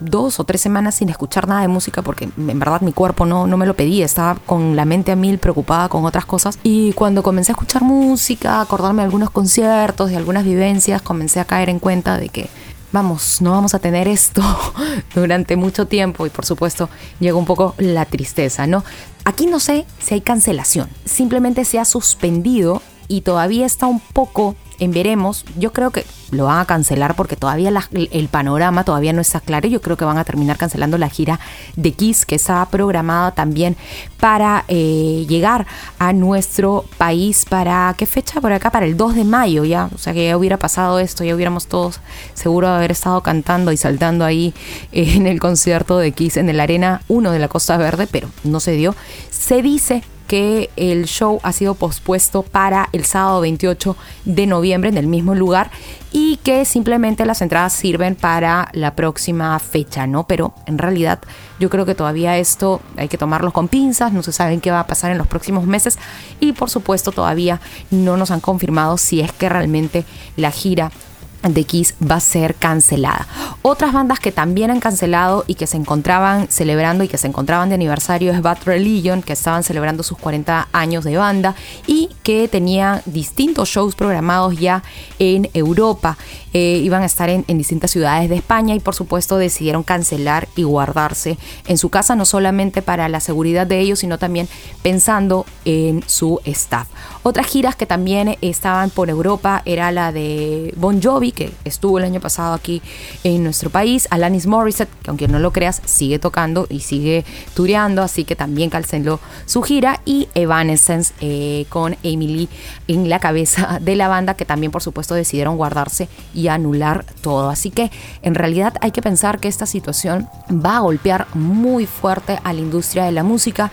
dos 0.00 0.40
o 0.40 0.44
tres 0.44 0.60
semanas 0.60 0.96
sin 0.96 1.08
escuchar 1.08 1.46
nada 1.46 1.60
de 1.60 1.68
música 1.68 2.02
porque 2.02 2.24
en 2.24 2.58
verdad 2.58 2.80
mi 2.80 2.92
cuerpo 2.92 3.26
no, 3.26 3.46
no 3.46 3.56
me 3.56 3.66
lo 3.66 3.74
pedía, 3.74 4.04
estaba 4.04 4.36
con 4.46 4.76
la 4.76 4.84
mente 4.84 5.12
a 5.12 5.16
mil 5.16 5.38
preocupada 5.38 5.88
con 5.88 6.04
otras 6.04 6.26
cosas. 6.26 6.58
Y 6.62 6.92
cuando 6.94 7.22
comencé 7.22 7.52
a 7.52 7.54
escuchar 7.54 7.82
música, 7.82 8.60
acordarme 8.60 9.02
de 9.02 9.06
algunos 9.06 9.30
conciertos, 9.30 10.10
de 10.10 10.16
algunas 10.16 10.44
vivencias, 10.44 11.02
comencé 11.02 11.40
a 11.40 11.44
caer 11.44 11.68
en 11.68 11.78
cuenta 11.78 12.18
de 12.18 12.28
que 12.28 12.48
vamos, 12.92 13.40
no 13.40 13.52
vamos 13.52 13.74
a 13.74 13.78
tener 13.78 14.08
esto 14.08 14.42
durante 15.14 15.56
mucho 15.56 15.86
tiempo 15.86 16.26
y 16.26 16.30
por 16.30 16.44
supuesto 16.44 16.88
llega 17.18 17.36
un 17.36 17.46
poco 17.46 17.74
la 17.78 18.04
tristeza, 18.04 18.66
¿no? 18.66 18.84
Aquí 19.24 19.46
no 19.46 19.60
sé 19.60 19.86
si 19.98 20.14
hay 20.14 20.20
cancelación, 20.20 20.88
simplemente 21.04 21.64
se 21.64 21.78
ha 21.78 21.84
suspendido 21.84 22.82
y 23.08 23.22
todavía 23.22 23.66
está 23.66 23.86
un 23.86 24.00
poco 24.00 24.56
en 24.80 24.90
veremos. 24.90 25.44
Yo 25.56 25.72
creo 25.72 25.90
que 25.90 26.04
lo 26.32 26.46
van 26.46 26.58
a 26.58 26.64
cancelar 26.64 27.14
porque 27.14 27.36
todavía 27.36 27.72
el 27.92 28.28
panorama 28.28 28.84
todavía 28.84 29.12
no 29.12 29.20
está 29.20 29.40
claro. 29.40 29.68
Yo 29.68 29.80
creo 29.80 29.96
que 29.96 30.04
van 30.04 30.18
a 30.18 30.24
terminar 30.24 30.56
cancelando 30.56 30.98
la 30.98 31.08
gira 31.08 31.38
de 31.76 31.92
Kiss 31.92 32.26
que 32.26 32.34
estaba 32.34 32.66
programada 32.66 33.32
también 33.32 33.76
para 34.18 34.64
eh, 34.68 35.26
llegar 35.28 35.66
a 35.98 36.12
nuestro 36.12 36.84
país 36.98 37.44
para 37.48 37.94
qué 37.96 38.06
fecha 38.06 38.40
por 38.40 38.52
acá 38.52 38.70
para 38.70 38.86
el 38.86 38.96
2 38.96 39.14
de 39.14 39.24
mayo 39.24 39.64
ya 39.64 39.88
o 39.94 39.98
sea 39.98 40.12
que 40.12 40.26
ya 40.26 40.36
hubiera 40.36 40.58
pasado 40.58 40.98
esto 40.98 41.24
ya 41.24 41.34
hubiéramos 41.34 41.66
todos 41.66 42.00
seguro 42.34 42.68
de 42.68 42.74
haber 42.74 42.92
estado 42.92 43.22
cantando 43.22 43.72
y 43.72 43.76
saltando 43.76 44.24
ahí 44.24 44.54
eh, 44.92 45.14
en 45.16 45.26
el 45.26 45.40
concierto 45.40 45.98
de 45.98 46.12
Kiss 46.12 46.36
en 46.36 46.48
el 46.48 46.60
Arena 46.60 47.02
1 47.08 47.32
de 47.32 47.38
la 47.38 47.48
Costa 47.48 47.76
Verde 47.76 48.06
pero 48.06 48.28
no 48.44 48.60
se 48.60 48.72
dio 48.72 48.94
se 49.30 49.62
dice 49.62 50.02
que 50.30 50.70
el 50.76 51.06
show 51.06 51.40
ha 51.42 51.50
sido 51.50 51.74
pospuesto 51.74 52.44
para 52.44 52.88
el 52.92 53.04
sábado 53.04 53.40
28 53.40 53.96
de 54.26 54.46
noviembre 54.46 54.88
en 54.88 54.96
el 54.96 55.08
mismo 55.08 55.34
lugar 55.34 55.72
y 56.12 56.36
que 56.44 56.64
simplemente 56.64 57.26
las 57.26 57.42
entradas 57.42 57.72
sirven 57.72 58.14
para 58.14 58.68
la 58.72 58.94
próxima 58.94 59.58
fecha, 59.58 60.06
¿no? 60.06 60.28
Pero 60.28 60.54
en 60.66 60.78
realidad 60.78 61.18
yo 61.58 61.68
creo 61.68 61.84
que 61.84 61.96
todavía 61.96 62.38
esto 62.38 62.80
hay 62.96 63.08
que 63.08 63.18
tomarlo 63.18 63.52
con 63.52 63.66
pinzas, 63.66 64.12
no 64.12 64.22
se 64.22 64.30
sabe 64.30 64.56
qué 64.60 64.70
va 64.70 64.78
a 64.78 64.86
pasar 64.86 65.10
en 65.10 65.18
los 65.18 65.26
próximos 65.26 65.66
meses 65.66 65.98
y 66.38 66.52
por 66.52 66.70
supuesto 66.70 67.10
todavía 67.10 67.60
no 67.90 68.16
nos 68.16 68.30
han 68.30 68.38
confirmado 68.38 68.98
si 68.98 69.20
es 69.20 69.32
que 69.32 69.48
realmente 69.48 70.04
la 70.36 70.52
gira 70.52 70.92
de 71.42 71.64
Kiss 71.64 71.94
va 72.00 72.16
a 72.16 72.20
ser 72.20 72.54
cancelada. 72.54 73.26
Otras 73.62 73.92
bandas 73.92 74.20
que 74.20 74.32
también 74.32 74.70
han 74.70 74.80
cancelado 74.80 75.44
y 75.46 75.54
que 75.54 75.66
se 75.66 75.76
encontraban 75.76 76.48
celebrando 76.48 77.04
y 77.04 77.08
que 77.08 77.18
se 77.18 77.26
encontraban 77.26 77.68
de 77.68 77.74
aniversario 77.74 78.32
es 78.32 78.42
Bad 78.42 78.58
Religion, 78.64 79.22
que 79.22 79.32
estaban 79.32 79.62
celebrando 79.62 80.02
sus 80.02 80.18
40 80.18 80.68
años 80.72 81.04
de 81.04 81.16
banda 81.16 81.54
y 81.86 82.10
que 82.22 82.48
tenían 82.48 83.02
distintos 83.06 83.68
shows 83.68 83.94
programados 83.94 84.58
ya 84.58 84.82
en 85.18 85.48
Europa. 85.54 86.16
Eh, 86.52 86.80
iban 86.82 87.02
a 87.02 87.06
estar 87.06 87.30
en, 87.30 87.44
distintas 87.46 87.90
ciudades 87.90 88.28
de 88.28 88.36
España 88.36 88.74
y 88.74 88.80
por 88.80 88.94
supuesto 88.94 89.36
decidieron 89.36 89.82
cancelar 89.82 90.48
y 90.56 90.64
guardarse 90.64 91.38
en 91.66 91.78
su 91.78 91.90
casa, 91.90 92.16
no 92.16 92.24
solamente 92.24 92.82
para 92.82 93.08
la 93.08 93.20
seguridad 93.20 93.66
de 93.66 93.78
ellos, 93.80 94.00
sino 94.00 94.18
también 94.18 94.48
pensando 94.82 95.46
en 95.64 96.02
su 96.06 96.40
staff. 96.44 96.88
Otras 97.22 97.46
giras 97.46 97.76
que 97.76 97.86
también 97.86 98.36
estaban 98.40 98.90
por 98.90 99.10
Europa 99.10 99.62
era 99.64 99.92
la 99.92 100.10
de 100.10 100.74
Bon 100.76 101.00
Jovi, 101.00 101.32
que 101.32 101.52
estuvo 101.64 101.98
el 101.98 102.04
año 102.04 102.20
pasado 102.20 102.54
aquí 102.54 102.82
en 103.22 103.44
nuestro 103.44 103.70
país, 103.70 104.08
Alanis 104.10 104.46
Morissette, 104.46 104.90
que 105.02 105.10
aunque 105.10 105.28
no 105.28 105.38
lo 105.38 105.52
creas, 105.52 105.82
sigue 105.84 106.18
tocando 106.18 106.66
y 106.68 106.80
sigue 106.80 107.24
tureando, 107.54 108.02
así 108.02 108.24
que 108.24 108.36
también 108.36 108.70
canceló 108.70 109.20
su 109.46 109.62
gira, 109.62 110.00
y 110.04 110.28
Evanescence 110.34 111.14
eh, 111.20 111.66
con 111.68 111.96
Emily 112.02 112.48
en 112.88 113.08
la 113.08 113.20
cabeza 113.20 113.78
de 113.80 113.96
la 113.96 114.08
banda, 114.08 114.34
que 114.34 114.44
también 114.44 114.72
por 114.72 114.82
supuesto 114.82 115.14
decidieron 115.14 115.56
guardarse 115.56 116.08
anular 116.48 117.04
todo. 117.22 117.50
Así 117.50 117.70
que 117.70 117.90
en 118.22 118.34
realidad 118.34 118.74
hay 118.80 118.90
que 118.90 119.02
pensar 119.02 119.40
que 119.40 119.48
esta 119.48 119.66
situación 119.66 120.28
va 120.50 120.78
a 120.78 120.80
golpear 120.80 121.26
muy 121.34 121.86
fuerte 121.86 122.38
a 122.42 122.52
la 122.52 122.60
industria 122.60 123.04
de 123.04 123.12
la 123.12 123.22
música. 123.22 123.70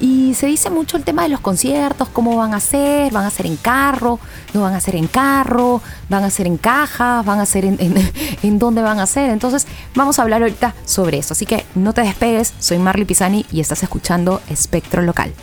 Y 0.00 0.32
se 0.32 0.46
dice 0.46 0.70
mucho 0.70 0.96
el 0.96 1.04
tema 1.04 1.24
de 1.24 1.28
los 1.28 1.40
conciertos, 1.40 2.08
cómo 2.08 2.34
van 2.34 2.54
a 2.54 2.60
ser, 2.60 3.12
van 3.12 3.26
a 3.26 3.30
ser 3.30 3.44
en 3.44 3.56
carro, 3.56 4.18
no 4.54 4.62
van 4.62 4.72
a 4.72 4.80
ser 4.80 4.96
en 4.96 5.06
carro, 5.06 5.82
van 6.08 6.24
a 6.24 6.30
ser 6.30 6.46
en 6.46 6.56
cajas, 6.56 7.22
van 7.26 7.38
a 7.38 7.44
ser 7.44 7.66
en, 7.66 7.76
en, 7.78 8.10
en 8.42 8.58
dónde 8.58 8.80
van 8.80 8.98
a 8.98 9.06
ser. 9.06 9.28
Entonces 9.28 9.66
vamos 9.94 10.18
a 10.18 10.22
hablar 10.22 10.40
ahorita 10.40 10.74
sobre 10.86 11.18
eso. 11.18 11.34
Así 11.34 11.44
que 11.44 11.66
no 11.74 11.92
te 11.92 12.00
despegues, 12.00 12.54
soy 12.58 12.78
Marley 12.78 13.04
Pisani 13.04 13.44
y 13.52 13.60
estás 13.60 13.82
escuchando 13.82 14.40
Espectro 14.48 15.02
Local. 15.02 15.34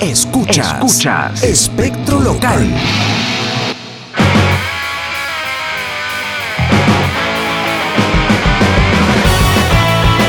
Escuchas. 0.00 0.74
Escuchas. 0.74 1.42
Espectro 1.42 2.20
Local. 2.20 2.68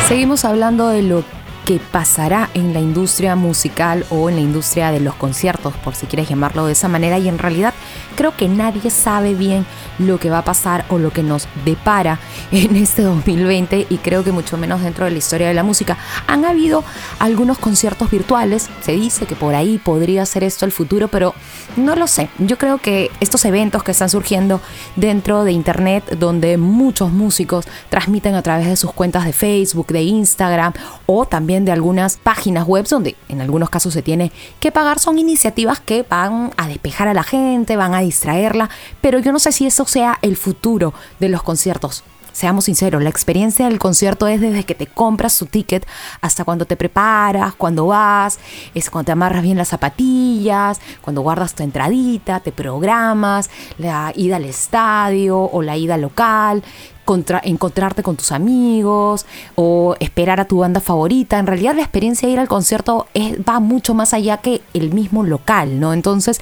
Seguimos 0.10 0.44
hablando 0.44 0.90
de 0.90 1.04
lo 1.04 1.24
que 1.70 1.80
pasará 1.92 2.50
en 2.56 2.74
la 2.74 2.80
industria 2.80 3.36
musical 3.36 4.04
o 4.10 4.28
en 4.28 4.38
la 4.38 4.42
industria 4.42 4.90
de 4.90 5.00
los 5.00 5.14
conciertos, 5.14 5.76
por 5.84 5.94
si 5.94 6.08
quieres 6.08 6.28
llamarlo 6.28 6.66
de 6.66 6.72
esa 6.72 6.88
manera, 6.88 7.20
y 7.20 7.28
en 7.28 7.38
realidad 7.38 7.76
creo 8.16 8.36
que 8.36 8.48
nadie 8.48 8.90
sabe 8.90 9.36
bien 9.36 9.68
lo 10.00 10.20
que 10.20 10.32
va 10.32 10.40
a 10.40 10.44
pasar 10.44 10.84
o 10.90 10.98
lo 10.98 11.12
que 11.12 11.22
nos 11.22 11.48
depara 11.66 12.18
en 12.52 12.76
este 12.76 13.04
2020 13.04 13.86
y 13.88 13.98
creo 14.00 14.24
que 14.24 14.32
mucho 14.32 14.58
menos 14.58 14.82
dentro 14.82 15.06
de 15.06 15.12
la 15.12 15.20
historia 15.20 15.48
de 15.48 15.54
la 15.54 15.62
música. 15.62 16.00
Han 16.26 16.44
habido 16.44 16.84
algunos 17.20 17.60
conciertos 17.60 18.10
virtuales, 18.10 18.68
se 18.82 18.94
dice 18.94 19.28
que 19.28 19.36
por 19.36 19.54
ahí 19.54 19.78
podría 19.78 20.26
ser 20.26 20.44
esto 20.44 20.66
el 20.66 20.72
futuro, 20.72 21.08
pero 21.08 21.36
no 21.78 21.96
lo 21.96 22.08
sé. 22.08 22.30
Yo 22.40 22.58
creo 22.58 22.80
que 22.80 23.12
estos 23.20 23.46
eventos 23.46 23.84
que 23.84 23.92
están 23.92 24.10
surgiendo 24.10 24.60
dentro 24.96 25.44
de 25.44 25.52
Internet, 25.52 26.18
donde 26.18 26.58
muchos 26.58 27.12
músicos 27.12 27.68
transmiten 27.90 28.34
a 28.34 28.42
través 28.42 28.66
de 28.66 28.76
sus 28.76 28.92
cuentas 28.92 29.24
de 29.26 29.34
Facebook, 29.34 29.88
de 29.88 30.02
Instagram 30.02 30.74
o 31.06 31.26
también 31.26 31.59
de 31.66 31.72
algunas 31.72 32.18
páginas 32.18 32.66
web 32.68 32.88
donde 32.88 33.16
en 33.28 33.42
algunos 33.42 33.70
casos 33.70 33.94
se 33.94 34.02
tiene 34.02 34.32
que 34.60 34.72
pagar, 34.72 35.00
son 35.00 35.20
iniciativas 35.20 35.80
que 35.80 36.06
van 36.08 36.52
a 36.58 36.68
despejar 36.68 37.08
a 37.08 37.14
la 37.14 37.24
gente, 37.24 37.76
van 37.76 37.94
a 37.94 38.02
distraerla, 38.02 38.70
pero 39.02 39.20
yo 39.20 39.32
no 39.32 39.40
sé 39.40 39.52
si 39.52 39.66
eso 39.66 39.86
sea 39.86 40.18
el 40.22 40.38
futuro 40.38 40.94
de 41.20 41.30
los 41.30 41.44
conciertos. 41.44 42.04
Seamos 42.32 42.66
sinceros, 42.66 43.04
la 43.04 43.10
experiencia 43.10 43.68
del 43.68 43.80
concierto 43.80 44.26
es 44.28 44.40
desde 44.40 44.64
que 44.64 44.76
te 44.76 44.88
compras 44.88 45.34
su 45.34 45.46
ticket 45.46 45.86
hasta 46.22 46.46
cuando 46.46 46.66
te 46.66 46.78
preparas, 46.78 47.54
cuando 47.56 47.88
vas, 47.88 48.40
es 48.74 48.90
cuando 48.90 49.08
te 49.08 49.12
amarras 49.12 49.44
bien 49.44 49.58
las 49.58 49.68
zapatillas, 49.68 50.80
cuando 51.02 51.22
guardas 51.22 51.54
tu 51.54 51.64
entradita, 51.64 52.40
te 52.40 52.54
programas, 52.54 53.50
la 53.78 54.14
ida 54.16 54.38
al 54.38 54.46
estadio 54.46 55.38
o 55.38 55.62
la 55.62 55.76
ida 55.76 55.98
local, 55.98 56.64
contra, 57.10 57.42
encontrarte 57.44 58.04
con 58.04 58.18
tus 58.18 58.32
amigos 58.32 59.26
o 59.56 59.96
esperar 60.00 60.40
a 60.40 60.46
tu 60.46 60.60
banda 60.60 60.80
favorita. 60.80 61.40
En 61.40 61.48
realidad 61.48 61.74
la 61.74 61.82
experiencia 61.82 62.28
de 62.28 62.34
ir 62.34 62.40
al 62.40 62.48
concierto 62.48 63.08
es, 63.16 63.40
va 63.40 63.60
mucho 63.60 63.96
más 63.96 64.14
allá 64.14 64.38
que 64.38 64.62
el 64.76 64.94
mismo 64.94 65.24
local, 65.24 65.80
¿no? 65.80 65.94
Entonces 65.94 66.40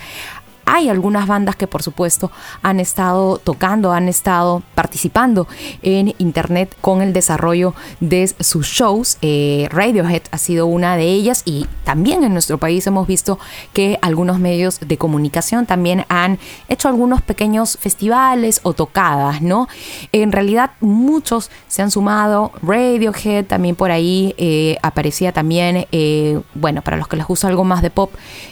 hay 0.67 0.89
algunas 0.89 1.27
bandas 1.27 1.55
que 1.55 1.65
por 1.65 1.81
supuesto 1.81 2.29
han 2.61 2.79
estado 2.79 3.39
tocando, 3.39 3.93
han 3.93 4.09
estado 4.09 4.61
participando 4.75 5.47
en 5.81 6.13
internet 6.17 6.75
con 6.81 7.01
el 7.01 7.13
desarrollo 7.13 7.73
de 8.01 8.27
sus 8.41 8.67
shows. 8.67 9.17
Eh, 9.21 9.69
Radiohead 9.71 10.23
ha 10.29 10.37
sido 10.37 10.67
una 10.67 10.97
de 10.97 11.05
ellas 11.05 11.41
y 11.45 11.65
también 11.85 12.25
en 12.25 12.33
nuestro 12.33 12.57
país 12.57 12.85
hemos 12.85 13.07
visto 13.07 13.39
que 13.71 13.97
algunos 14.01 14.39
medios 14.39 14.81
de 14.81 14.97
comunicación 14.97 15.65
también 15.65 16.05
han 16.09 16.37
hecho 16.67 16.89
algunos 16.89 17.21
pequeños 17.21 17.77
festivales 17.79 18.59
o 18.63 18.73
tocadas, 18.73 19.41
¿no? 19.41 19.69
En 20.11 20.33
realidad 20.33 20.71
muchos 20.81 21.49
se 21.69 21.81
han 21.81 21.91
sumado. 21.91 22.51
Radiohead 22.61 23.45
también 23.45 23.77
por 23.77 23.89
ahí 23.89 24.35
eh, 24.37 24.77
aparecía 24.81 25.31
también, 25.31 25.87
eh, 25.93 26.41
bueno, 26.55 26.81
para 26.81 26.97
los 26.97 27.07
que 27.07 27.15
les 27.15 27.25
gusta 27.25 27.47
algo 27.47 27.63
más 27.63 27.81
de 27.81 27.89
pop, 27.89 28.11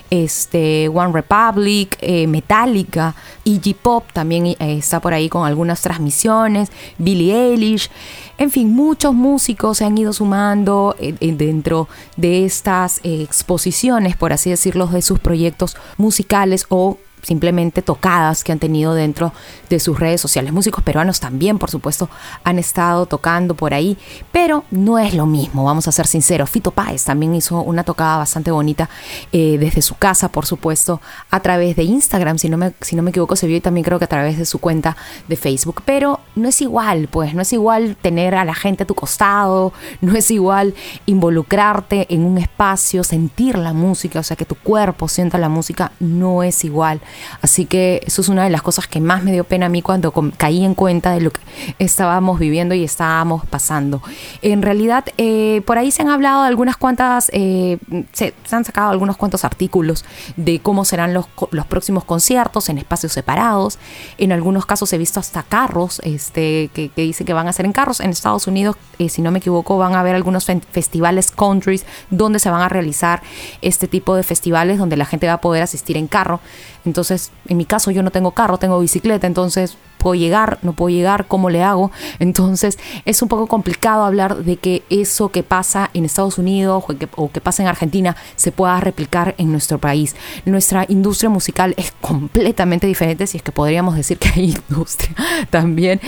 este 0.10 0.88
One 0.88 1.12
Republic, 1.12 1.98
eh, 2.06 2.28
Metallica, 2.28 3.16
Iggy 3.44 3.74
Pop 3.74 4.06
también 4.14 4.46
eh, 4.46 4.56
está 4.60 5.00
por 5.00 5.14
ahí 5.14 5.30
con 5.30 5.46
algunas 5.46 5.82
transmisiones, 5.82 6.72
Billie 6.98 7.36
Eilish, 7.36 7.90
en 8.38 8.52
fin, 8.52 8.74
muchos 8.74 9.14
músicos 9.14 9.78
se 9.78 9.86
han 9.86 9.98
ido 9.98 10.12
sumando 10.12 10.96
eh, 11.00 11.16
eh, 11.22 11.34
dentro 11.34 11.88
de 12.18 12.46
estas 12.46 13.00
exposiciones, 13.04 14.18
por 14.18 14.34
así 14.34 14.50
decirlo, 14.50 14.88
de 14.88 15.02
sus 15.02 15.20
proyectos 15.20 15.78
musicales 15.98 16.66
o 16.68 16.98
simplemente 17.26 17.82
tocadas 17.82 18.44
que 18.44 18.52
han 18.52 18.60
tenido 18.60 18.94
dentro 18.94 19.34
de 19.70 19.80
sus 19.80 20.00
redes 20.00 20.22
sociales. 20.22 20.54
Músicos 20.54 20.84
peruanos 20.84 21.20
también, 21.20 21.58
por 21.58 21.72
supuesto, 21.72 22.08
han 22.44 22.60
estado 22.60 23.08
tocando 23.08 23.56
por 23.56 23.74
ahí, 23.74 23.98
pero 24.32 24.64
no 24.70 25.00
es 25.00 25.16
lo 25.16 25.26
mismo, 25.26 25.64
vamos 25.64 25.88
a 25.88 25.92
ser 25.92 26.06
sinceros. 26.06 26.50
Fito 26.50 26.72
Páez 26.72 27.04
también 27.04 27.34
hizo 27.34 27.62
una 27.62 27.84
tocada 27.84 28.18
bastante 28.18 28.52
bonita 28.52 28.90
eh, 29.32 29.58
desde 29.58 29.82
su 29.82 29.96
casa, 29.96 30.30
por 30.30 30.46
supuesto, 30.46 31.02
a 31.32 31.40
través 31.40 31.76
de 31.76 31.84
Instagram, 31.84 32.38
si 32.38 32.48
no, 32.48 32.58
me, 32.58 32.74
si 32.82 32.96
no 32.96 33.02
me 33.02 33.10
equivoco, 33.10 33.36
se 33.36 33.48
vio 33.48 33.58
y 33.58 33.62
también 33.62 33.84
creo 33.84 33.98
que 33.98 34.06
a 34.06 34.10
través 34.10 34.38
de 34.38 34.46
su 34.46 34.60
cuenta 34.60 34.96
de 35.28 35.36
Facebook, 35.36 35.82
pero 35.84 36.20
no 36.36 36.50
es 36.50 36.62
igual, 36.62 37.08
pues, 37.10 37.34
no 37.34 37.42
es 37.42 37.54
igual 37.54 37.96
tener 38.02 38.36
a 38.36 38.46
la 38.46 38.54
gente 38.54 38.84
a 38.84 38.88
tu 38.88 38.96
costado, 38.96 39.74
no 40.02 40.16
es 40.16 40.32
igual 40.32 40.74
involucrarte 41.06 42.08
en 42.14 42.26
un 42.26 42.38
espacio, 42.38 43.04
sentir 43.04 43.58
la 43.58 43.74
música, 43.74 44.20
o 44.20 44.24
sea, 44.24 44.36
que 44.38 44.46
tu 44.46 44.56
cuerpo 44.56 45.08
sienta 45.08 45.38
la 45.38 45.50
música, 45.50 45.92
no 46.00 46.44
es 46.44 46.64
igual. 46.66 47.00
Así 47.42 47.66
que 47.66 48.02
eso 48.06 48.22
es 48.22 48.30
una 48.30 48.44
de 48.44 48.50
las 48.50 48.62
cosas 48.62 48.88
que 48.88 49.00
más 49.00 49.24
me 49.24 49.32
dio 49.32 49.44
pena 49.44 49.68
a 49.68 49.70
mí 49.70 49.82
cuando 49.82 50.12
caí 50.38 50.64
en 50.64 50.76
cuenta 50.76 51.12
de 51.12 51.22
lo 51.22 51.32
que 51.32 51.42
estábamos 51.80 52.40
viviendo 52.40 52.76
y 52.76 52.84
estábamos 52.84 53.46
pasando. 53.46 54.02
En 54.42 54.62
realidad, 54.62 55.06
eh, 55.18 55.62
por 55.66 55.78
ahí 55.78 55.92
se 55.92 56.02
han 56.02 56.10
hablado 56.10 56.42
de 56.42 56.50
algunas 56.50 56.78
cuantas, 56.78 57.30
eh, 57.34 57.78
se, 58.12 58.34
se, 58.44 58.56
han 58.56 58.66
sacado 58.66 58.92
algunos 58.92 59.18
cuantos 59.18 59.46
artículos 59.46 60.06
de 60.36 60.60
cómo 60.60 60.86
serán 60.86 61.14
los, 61.14 61.28
los 61.52 61.66
próximos 61.66 62.04
conciertos 62.04 62.70
en 62.70 62.78
espacios 62.78 63.14
separados. 63.14 63.80
En 64.18 64.32
algunos 64.32 64.66
casos 64.66 64.92
he 64.94 64.98
visto 64.98 65.20
hasta 65.20 65.44
carros, 65.44 66.02
este, 66.26 66.70
que, 66.74 66.90
que 66.90 67.02
dice 67.02 67.26
que 67.26 67.34
van 67.34 67.48
a 67.48 67.54
ser 67.54 67.66
en 67.66 67.72
carros. 67.74 68.00
En 68.00 68.10
Estados 68.10 68.48
Unidos, 68.48 68.76
eh, 69.00 69.10
si 69.10 69.22
no 69.22 69.32
me 69.32 69.40
equivoco, 69.40 69.78
van 69.78 69.94
a 69.96 70.00
haber 70.00 70.16
algunos 70.16 70.46
fe- 70.46 70.62
festivales 70.72 71.32
countries 71.32 71.86
donde 72.10 72.40
se 72.40 72.50
van 72.50 72.62
a 72.62 72.70
realizar 72.70 73.22
este 73.62 73.88
tipo 73.88 74.16
de 74.16 74.24
festivales 74.24 74.78
donde 74.78 74.98
la 74.98 75.06
gente 75.06 75.28
va 75.28 75.34
a 75.34 75.42
poder 75.42 75.64
asistir 75.64 75.98
en 75.98 76.08
carro. 76.08 76.40
Entonces, 76.86 77.32
en 77.48 77.58
mi 77.58 77.66
caso, 77.66 77.92
yo 77.92 78.04
no 78.04 78.12
tengo 78.12 78.32
carro, 78.32 78.58
tengo 78.58 78.80
bicicleta, 78.80 79.28
entonces 79.28 79.78
puedo 80.06 80.14
llegar, 80.14 80.60
no 80.62 80.74
puedo 80.74 80.96
llegar, 80.96 81.26
¿cómo 81.26 81.50
le 81.50 81.64
hago? 81.64 81.90
Entonces 82.20 82.78
es 83.06 83.24
un 83.24 83.28
poco 83.28 83.48
complicado 83.48 84.04
hablar 84.04 84.36
de 84.36 84.58
que 84.58 84.84
eso 84.92 85.30
que 85.30 85.42
pasa 85.42 85.90
en 85.96 86.06
Estados 86.06 86.38
Unidos 86.38 86.84
o 86.88 86.96
que, 86.96 87.10
o 87.16 87.32
que 87.32 87.42
pasa 87.42 87.64
en 87.64 87.70
Argentina 87.70 88.16
se 88.36 88.52
pueda 88.52 88.80
replicar 88.80 89.34
en 89.40 89.52
nuestro 89.52 89.80
país. 89.80 90.16
Nuestra 90.46 90.86
industria 90.90 91.32
musical 91.32 91.74
es 91.76 91.92
completamente 92.02 92.86
diferente, 92.86 93.26
si 93.26 93.38
es 93.38 93.44
que 93.44 93.52
podríamos 93.52 93.96
decir 93.96 94.20
que 94.20 94.30
hay 94.30 94.56
industria 94.70 95.16
también. 95.50 96.00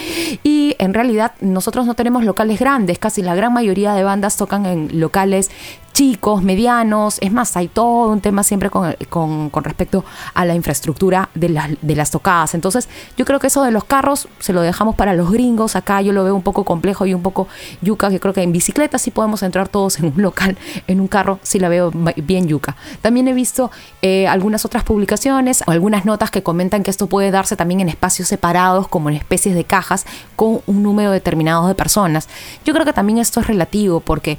Y 0.43 0.75
en 0.77 0.93
realidad 0.93 1.33
nosotros 1.41 1.87
no 1.87 1.95
tenemos 1.95 2.23
locales 2.23 2.59
grandes, 2.59 2.99
casi 2.99 3.23
la 3.23 3.33
gran 3.33 3.51
mayoría 3.51 3.95
de 3.95 4.03
bandas 4.03 4.37
tocan 4.37 4.67
en 4.67 4.99
locales 4.99 5.49
chicos, 5.97 6.43
medianos. 6.43 7.17
Es 7.21 7.31
más, 7.31 7.57
hay 7.57 7.69
todo 7.69 8.09
un 8.11 8.21
tema 8.21 8.43
siempre 8.43 8.69
con, 8.69 8.95
con- 9.09 9.49
con 9.49 9.63
respecto 9.63 10.05
a 10.35 10.45
la 10.45 10.53
infraestructura 10.53 11.29
de 11.33 11.49
las, 11.49 11.71
de 11.81 11.95
las 11.95 12.11
tocadas. 12.11 12.53
Entonces, 12.53 12.87
yo 13.17 13.25
creo 13.25 13.39
que 13.39 13.47
eso 13.47 13.63
de 13.63 13.71
los 13.71 13.83
carros 13.83 14.27
se 14.37 14.53
lo 14.53 14.61
dejamos 14.61 14.93
para 14.93 15.15
los 15.15 15.31
gringos. 15.31 15.75
Acá 15.75 15.99
yo 16.03 16.13
lo 16.13 16.23
veo 16.23 16.35
un 16.35 16.43
poco 16.43 16.65
complejo 16.65 17.07
y 17.07 17.15
un 17.15 17.23
poco 17.23 17.47
yuca, 17.81 18.11
que 18.11 18.19
creo 18.19 18.31
que 18.31 18.43
en 18.43 18.51
bicicleta 18.51 18.99
sí 18.99 19.09
podemos 19.09 19.41
entrar 19.41 19.69
todos 19.69 19.97
en 19.97 20.05
un 20.15 20.21
local, 20.21 20.55
en 20.85 21.01
un 21.01 21.07
carro 21.07 21.39
sí 21.41 21.57
la 21.57 21.67
veo 21.67 21.91
bien 22.17 22.47
yuca. 22.47 22.75
También 23.01 23.27
he 23.27 23.33
visto 23.33 23.71
eh, 24.03 24.27
algunas 24.27 24.65
otras 24.65 24.83
publicaciones 24.83 25.63
o 25.65 25.71
algunas 25.71 26.05
notas 26.05 26.29
que 26.29 26.43
comentan 26.43 26.83
que 26.83 26.91
esto 26.91 27.07
puede 27.07 27.31
darse 27.31 27.55
también 27.55 27.79
en 27.79 27.89
espacios 27.89 28.27
separados, 28.27 28.87
como 28.87 29.09
en 29.09 29.15
especies 29.15 29.55
de 29.55 29.63
cajas, 29.63 30.05
con 30.35 30.61
un 30.67 30.83
número 30.83 31.09
determinado 31.09 31.67
de 31.67 31.73
personas. 31.73 32.29
Yo 32.65 32.73
creo 32.75 32.85
que 32.85 32.93
también 32.93 33.17
esto 33.17 33.39
es 33.39 33.47
relativo 33.47 33.99
porque 33.99 34.37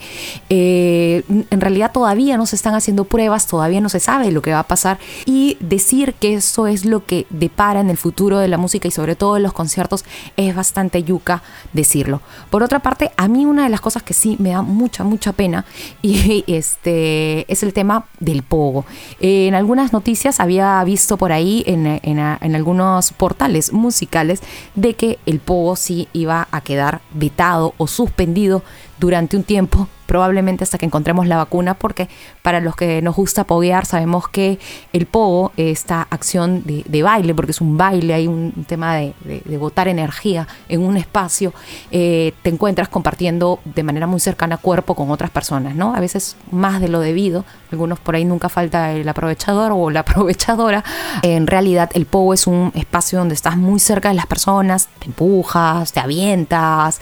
eh, 0.50 1.24
en 1.50 1.60
realidad 1.60 1.92
todavía 1.92 2.36
no 2.36 2.46
se 2.46 2.56
están 2.56 2.74
haciendo 2.74 3.04
pruebas, 3.04 3.46
todavía 3.46 3.80
no 3.80 3.88
se 3.88 4.00
sabe 4.00 4.30
lo 4.32 4.42
que 4.42 4.52
va 4.52 4.60
a 4.60 4.66
pasar 4.68 4.98
y 5.24 5.56
decir 5.60 6.14
que 6.14 6.34
eso 6.34 6.66
es 6.66 6.84
lo 6.84 7.04
que 7.06 7.26
depara 7.30 7.80
en 7.80 7.90
el 7.90 7.96
futuro 7.96 8.38
de 8.38 8.48
la 8.48 8.58
música 8.58 8.88
y 8.88 8.90
sobre 8.90 9.16
todo 9.16 9.34
de 9.34 9.40
los 9.40 9.52
conciertos 9.52 10.04
es 10.36 10.54
bastante 10.54 11.02
yuca 11.02 11.42
decirlo. 11.72 12.20
Por 12.50 12.62
otra 12.62 12.80
parte, 12.80 13.12
a 13.16 13.28
mí 13.28 13.46
una 13.46 13.64
de 13.64 13.68
las 13.70 13.80
cosas 13.80 14.02
que 14.02 14.14
sí 14.14 14.36
me 14.38 14.50
da 14.50 14.62
mucha, 14.62 15.04
mucha 15.04 15.32
pena 15.32 15.64
y 16.02 16.44
este 16.46 17.50
es 17.52 17.62
el 17.62 17.72
tema 17.72 18.06
del 18.20 18.42
pogo. 18.42 18.84
En 19.20 19.54
algunas 19.54 19.92
noticias 19.92 20.40
había 20.40 20.82
visto 20.84 21.16
por 21.16 21.32
ahí 21.32 21.62
en, 21.66 21.86
en- 21.86 22.18
en 22.18 22.54
algunos 22.56 23.12
portales 23.12 23.72
musicales 23.72 24.40
de 24.74 24.94
que 24.94 25.18
el 25.26 25.38
pogo 25.40 25.76
sí 25.76 26.08
iba 26.12 26.48
a 26.50 26.60
quedar 26.60 27.00
vetado 27.12 27.74
o 27.78 27.86
suspendido 27.86 28.62
durante 28.98 29.36
un 29.36 29.42
tiempo, 29.44 29.88
probablemente 30.06 30.64
hasta 30.64 30.78
que 30.78 30.86
encontremos 30.86 31.26
la 31.26 31.36
vacuna, 31.36 31.74
porque 31.74 32.08
para 32.42 32.60
los 32.60 32.74
que 32.74 33.02
nos 33.02 33.14
gusta 33.14 33.44
poguear 33.44 33.84
sabemos 33.84 34.26
que 34.28 34.58
el 34.94 35.06
pogo, 35.06 35.52
esta 35.56 36.06
acción 36.10 36.62
de, 36.64 37.02
baile, 37.02 37.34
porque 37.34 37.52
es 37.52 37.60
un 37.60 37.76
baile, 37.76 38.14
hay 38.14 38.26
un, 38.26 38.64
tema 38.66 38.96
de 38.96 39.58
botar 39.58 39.86
energía 39.86 40.48
en 40.68 40.80
un 40.80 40.96
espacio, 40.96 41.52
eh, 41.90 42.32
te 42.42 42.50
encuentras 42.50 42.88
compartiendo 42.88 43.60
de 43.64 43.82
manera 43.82 44.06
muy 44.06 44.20
cercana 44.20 44.56
cuerpo 44.56 44.94
con 44.94 45.10
otras 45.10 45.30
personas, 45.30 45.74
¿no? 45.74 45.94
A 45.94 46.00
veces 46.00 46.36
más 46.50 46.80
de 46.80 46.88
lo 46.88 47.00
debido, 47.00 47.44
algunos 47.70 47.98
por 48.00 48.14
ahí 48.14 48.24
nunca 48.24 48.48
falta 48.48 48.92
el 48.92 49.08
aprovechador 49.08 49.72
o 49.74 49.90
la 49.90 50.00
aprovechadora. 50.08 50.84
En 51.22 51.46
realidad 51.46 51.90
el 51.92 52.06
pogo 52.06 52.34
es 52.34 52.46
un 52.46 52.72
espacio 52.74 53.18
donde 53.18 53.34
estás 53.34 53.56
muy 53.56 53.78
cerca 53.78 54.08
de 54.08 54.14
las 54.14 54.26
personas, 54.26 54.88
te 54.98 55.06
empujas, 55.06 55.92
te 55.92 56.00
avientas, 56.00 57.00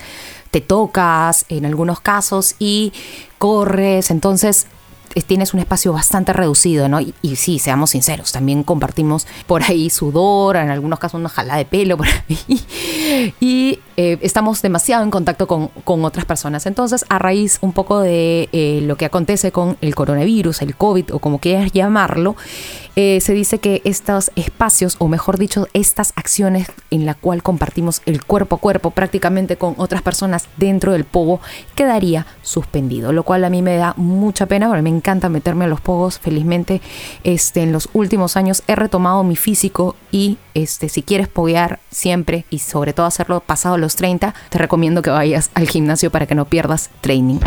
te 0.57 0.63
tocas 0.63 1.45
en 1.51 1.67
algunos 1.67 2.01
casos 2.01 2.55
y 2.59 2.91
corres, 3.37 4.11
entonces 4.11 4.67
es- 5.15 5.27
tienes 5.27 5.53
un 5.53 5.61
espacio 5.61 5.93
bastante 5.93 6.33
reducido, 6.33 6.89
¿no? 6.89 6.99
Y, 6.99 7.13
y 7.21 7.37
sí, 7.37 7.59
seamos 7.59 7.91
sinceros, 7.91 8.33
también 8.33 8.63
compartimos 8.63 9.27
por 9.47 9.63
ahí 9.63 9.91
sudor, 9.91 10.57
en 10.57 10.71
algunos 10.71 10.99
casos 10.99 11.21
una 11.21 11.29
jala 11.29 11.57
de 11.57 11.67
pelo 11.67 11.99
por 11.99 12.07
ahí, 12.07 13.35
y 13.41 13.81
eh, 13.99 14.17
estamos 14.23 14.63
demasiado 14.63 15.05
en 15.05 15.11
contacto 15.11 15.47
con, 15.47 15.69
con 15.85 16.03
otras 16.07 16.25
personas. 16.25 16.65
Entonces, 16.65 17.05
a 17.11 17.19
raíz 17.19 17.59
un 17.61 17.73
poco 17.75 18.01
de 18.01 18.49
eh, 18.53 18.81
lo 18.83 18.97
que 18.97 19.05
acontece 19.05 19.53
con 19.53 19.77
el 19.83 19.95
coronavirus, 19.95 20.63
el 20.63 20.75
COVID 20.75 21.13
o 21.15 21.19
como 21.19 21.39
quieras 21.39 21.71
llamarlo, 21.73 22.35
eh, 22.99 23.21
se 23.21 23.35
dice 23.35 23.59
que 23.59 23.83
estos 23.85 24.31
espacios, 24.37 24.97
o 24.99 25.07
mejor 25.09 25.37
dicho, 25.37 25.69
estas 25.75 26.15
acciones 26.17 26.69
en 26.91 27.05
la 27.05 27.13
cual 27.13 27.43
compartimos 27.43 28.01
el 28.07 28.25
cuerpo 28.25 28.57
a 28.57 28.59
cuerpo 28.59 28.91
prácticamente 28.91 29.57
con 29.59 29.75
otras 29.77 30.01
personas 30.01 30.49
dentro 30.57 30.93
del 30.93 31.05
pogo, 31.05 31.41
quedaría 31.75 32.27
suspendido, 32.41 33.13
lo 33.13 33.23
cual 33.23 33.45
a 33.45 33.51
mí 33.51 33.61
me 33.61 33.77
da 33.77 33.93
mucha 33.99 34.47
pena, 34.47 34.69
porque 34.69 34.81
me 34.81 34.89
encanta 34.89 35.29
meterme 35.29 35.67
a 35.67 35.69
los 35.69 35.83
pogos. 35.83 36.19
Felizmente, 36.19 36.81
este, 37.23 37.63
en 37.63 37.73
los 37.73 37.91
últimos 37.93 38.39
años 38.39 38.63
he 38.67 38.75
retomado 38.75 39.23
mi 39.25 39.37
físico 39.37 39.95
y 40.11 40.39
este, 40.55 40.89
si 40.89 41.03
quieres 41.03 41.29
poguear 41.29 41.81
siempre 41.91 42.47
y 42.49 42.61
sobre 42.61 42.95
todo 42.95 43.05
hacerlo 43.05 43.41
pasado 43.41 43.77
los 43.77 43.97
30, 43.97 44.35
te 44.49 44.59
recomiendo 44.59 45.03
que 45.03 45.11
vayas 45.11 45.51
al 45.53 45.69
gimnasio 45.69 46.11
para 46.11 46.27
que 46.27 46.35
no 46.35 46.47
pierdas 46.47 46.89
training. 47.03 47.41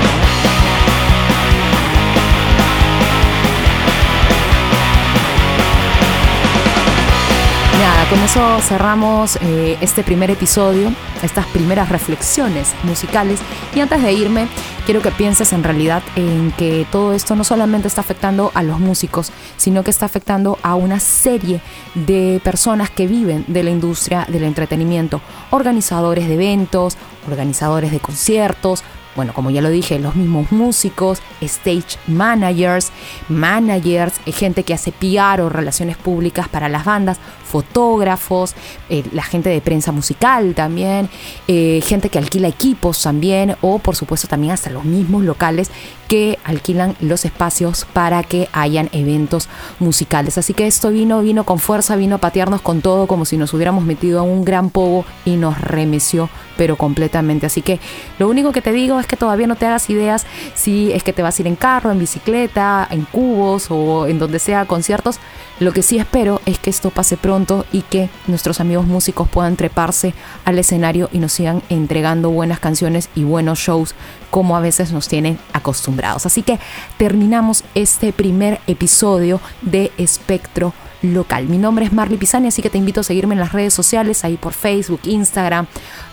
Nada, 7.80 8.10
con 8.10 8.20
eso 8.20 8.60
cerramos 8.60 9.38
eh, 9.42 9.78
este 9.80 10.04
primer 10.04 10.30
episodio, 10.30 10.92
estas 11.24 11.46
primeras 11.48 11.88
reflexiones 11.88 12.76
musicales. 12.84 13.40
Y 13.74 13.80
antes 13.80 14.04
de 14.04 14.12
irme, 14.12 14.50
quiero 14.86 15.02
que 15.02 15.12
pienses 15.12 15.54
en 15.54 15.64
realidad 15.64 16.04
en 16.18 16.52
que 16.58 16.86
todo 16.92 17.14
esto 17.14 17.38
no 17.38 17.46
solamente 17.46 17.88
está 17.88 18.02
afectando 18.02 18.52
a 18.54 18.64
los 18.64 18.82
músicos, 18.82 19.32
sino 19.56 19.82
que 19.86 19.92
está 19.92 20.08
afectando 20.08 20.60
a 20.62 20.76
una 20.76 21.00
serie 21.00 21.62
de 21.96 22.42
personas 22.44 22.90
que 22.90 23.08
viven 23.08 23.46
de 23.48 23.64
la 23.64 23.70
industria 23.70 24.26
del 24.28 24.44
entretenimiento, 24.44 25.22
organizadores 25.50 26.28
de 26.28 26.34
eventos, 26.34 26.98
organizadores 27.30 27.92
de 27.92 28.02
conciertos, 28.02 28.84
bueno, 29.20 29.34
como 29.34 29.50
ya 29.50 29.62
lo 29.62 29.70
dije, 29.70 30.00
los 30.00 30.16
mismos 30.16 30.50
músicos, 30.50 31.22
stage 31.42 31.98
managers, 32.08 32.90
managers, 33.28 34.14
eh, 34.26 34.32
gente 34.32 34.64
que 34.64 34.74
hace 34.74 34.94
PR 34.94 35.42
o 35.42 35.50
relaciones 35.50 35.98
públicas 35.98 36.48
para 36.48 36.70
las 36.70 36.86
bandas, 36.86 37.20
fotógrafos, 37.44 38.56
eh, 38.90 39.04
la 39.12 39.24
gente 39.24 39.50
de 39.50 39.60
prensa 39.60 39.92
musical 39.92 40.54
también, 40.56 41.10
eh, 41.50 41.82
gente 41.84 42.10
que 42.10 42.18
alquila 42.18 42.48
equipos 42.48 43.02
también, 43.02 43.58
o 43.60 43.80
por 43.80 43.98
supuesto 43.98 44.30
también 44.30 44.54
hasta 44.54 44.70
los 44.70 44.86
mismos 44.86 45.24
locales 45.24 45.70
que 46.08 46.40
alquilan 46.44 46.96
los 47.02 47.26
espacios 47.26 47.86
para 47.92 48.24
que 48.24 48.50
hayan 48.52 48.90
eventos 48.94 49.48
musicales. 49.80 50.38
Así 50.38 50.54
que 50.54 50.66
esto 50.66 50.90
vino, 50.90 51.22
vino 51.22 51.44
con 51.44 51.60
fuerza, 51.60 51.96
vino 51.96 52.16
a 52.16 52.18
patearnos 52.20 52.62
con 52.62 52.82
todo, 52.82 53.06
como 53.06 53.26
si 53.26 53.38
nos 53.38 53.54
hubiéramos 53.54 53.84
metido 53.84 54.20
a 54.20 54.24
un 54.24 54.44
gran 54.44 54.72
pogo 54.72 55.06
y 55.24 55.36
nos 55.36 55.62
remeció, 55.62 56.30
pero 56.58 56.78
completamente. 56.78 57.46
Así 57.46 57.62
que 57.62 57.80
lo 58.18 58.28
único 58.28 58.52
que 58.52 58.62
te 58.62 58.72
digo 58.72 59.00
es 59.00 59.06
que 59.10 59.18
todavía 59.18 59.48
no 59.48 59.58
te 59.58 59.66
hagas 59.66 59.90
ideas 59.90 60.26
si 60.56 60.94
es 60.94 61.04
que 61.04 61.12
te 61.12 61.22
vas 61.22 61.38
a 61.38 61.42
ir 61.42 61.48
en 61.48 61.58
carro, 61.58 61.92
en 61.92 62.00
bicicleta, 62.00 62.88
en 62.90 63.04
cubos 63.04 63.68
o 63.70 64.08
en 64.08 64.20
donde 64.20 64.40
sea 64.40 64.66
conciertos. 64.66 65.20
Lo 65.60 65.74
que 65.74 65.82
sí 65.82 65.98
espero 65.98 66.40
es 66.46 66.58
que 66.60 66.70
esto 66.70 66.90
pase 66.92 67.18
pronto 67.18 67.66
y 67.74 67.82
que 67.82 68.10
nuestros 68.28 68.62
amigos 68.62 68.86
músicos 68.86 69.28
puedan 69.28 69.58
treparse 69.58 70.14
al 70.46 70.58
escenario 70.58 71.10
y 71.12 71.20
nos 71.20 71.34
sigan 71.34 71.62
entregando 71.68 72.30
buenas 72.30 72.62
canciones 72.62 73.10
y 73.16 73.24
buenos 73.24 73.60
shows 73.60 73.94
como 74.30 74.56
a 74.56 74.62
veces 74.62 74.94
nos 74.94 75.10
tienen 75.10 75.38
acostumbrados. 75.52 76.26
Así 76.26 76.44
que 76.44 76.60
terminamos 76.98 77.64
este 77.76 78.14
primer 78.14 78.62
episodio 78.68 79.42
de 79.62 79.92
Espectro 79.98 80.74
local. 81.02 81.48
Mi 81.48 81.58
nombre 81.58 81.86
es 81.86 81.94
Marley 81.94 82.18
Pisani, 82.18 82.48
así 82.48 82.62
que 82.62 82.70
te 82.70 82.78
invito 82.78 83.02
a 83.02 83.04
seguirme 83.04 83.36
en 83.36 83.40
las 83.40 83.54
redes 83.54 83.74
sociales, 83.74 84.24
ahí 84.24 84.38
por 84.38 84.54
Facebook, 84.54 85.02
Instagram, 85.04 85.68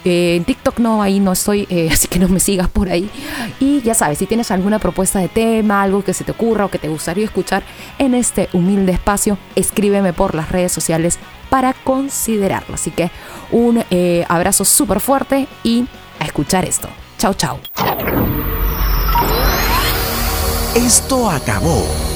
eh, 0.04 0.42
TikTok 0.46 0.78
no, 0.78 1.02
ahí 1.02 1.20
no 1.20 1.32
estoy, 1.32 1.66
eh, 1.70 1.88
así 1.92 2.08
que 2.08 2.18
no 2.18 2.28
me 2.28 2.40
sigas 2.40 2.68
por 2.68 2.88
ahí. 2.88 3.10
Y 3.60 3.80
ya 3.82 3.94
sabes, 3.94 4.18
si 4.18 4.26
tienes 4.26 4.50
alguna 4.50 4.78
propuesta 4.78 5.18
de 5.18 5.28
tema, 5.28 5.82
algo 5.82 6.04
que 6.04 6.14
se 6.14 6.24
te 6.24 6.32
ocurra 6.32 6.64
o 6.64 6.70
que 6.70 6.78
te 6.78 6.88
gustaría 6.88 7.24
escuchar 7.24 7.62
en 7.98 8.14
este 8.14 8.48
humilde 8.52 8.92
espacio, 8.92 9.38
escríbeme 9.54 10.12
por 10.12 10.34
las 10.34 10.50
redes 10.50 10.72
sociales 10.72 11.18
para 11.50 11.72
considerarlo. 11.72 12.74
Así 12.74 12.90
que 12.90 13.10
un 13.50 13.84
eh, 13.90 14.24
abrazo 14.28 14.64
súper 14.64 15.00
fuerte 15.00 15.46
y 15.62 15.86
a 16.20 16.24
escuchar 16.24 16.64
esto. 16.64 16.88
Chao, 17.18 17.34
chao. 17.34 17.58
Esto 20.74 21.30
acabó. 21.30 22.15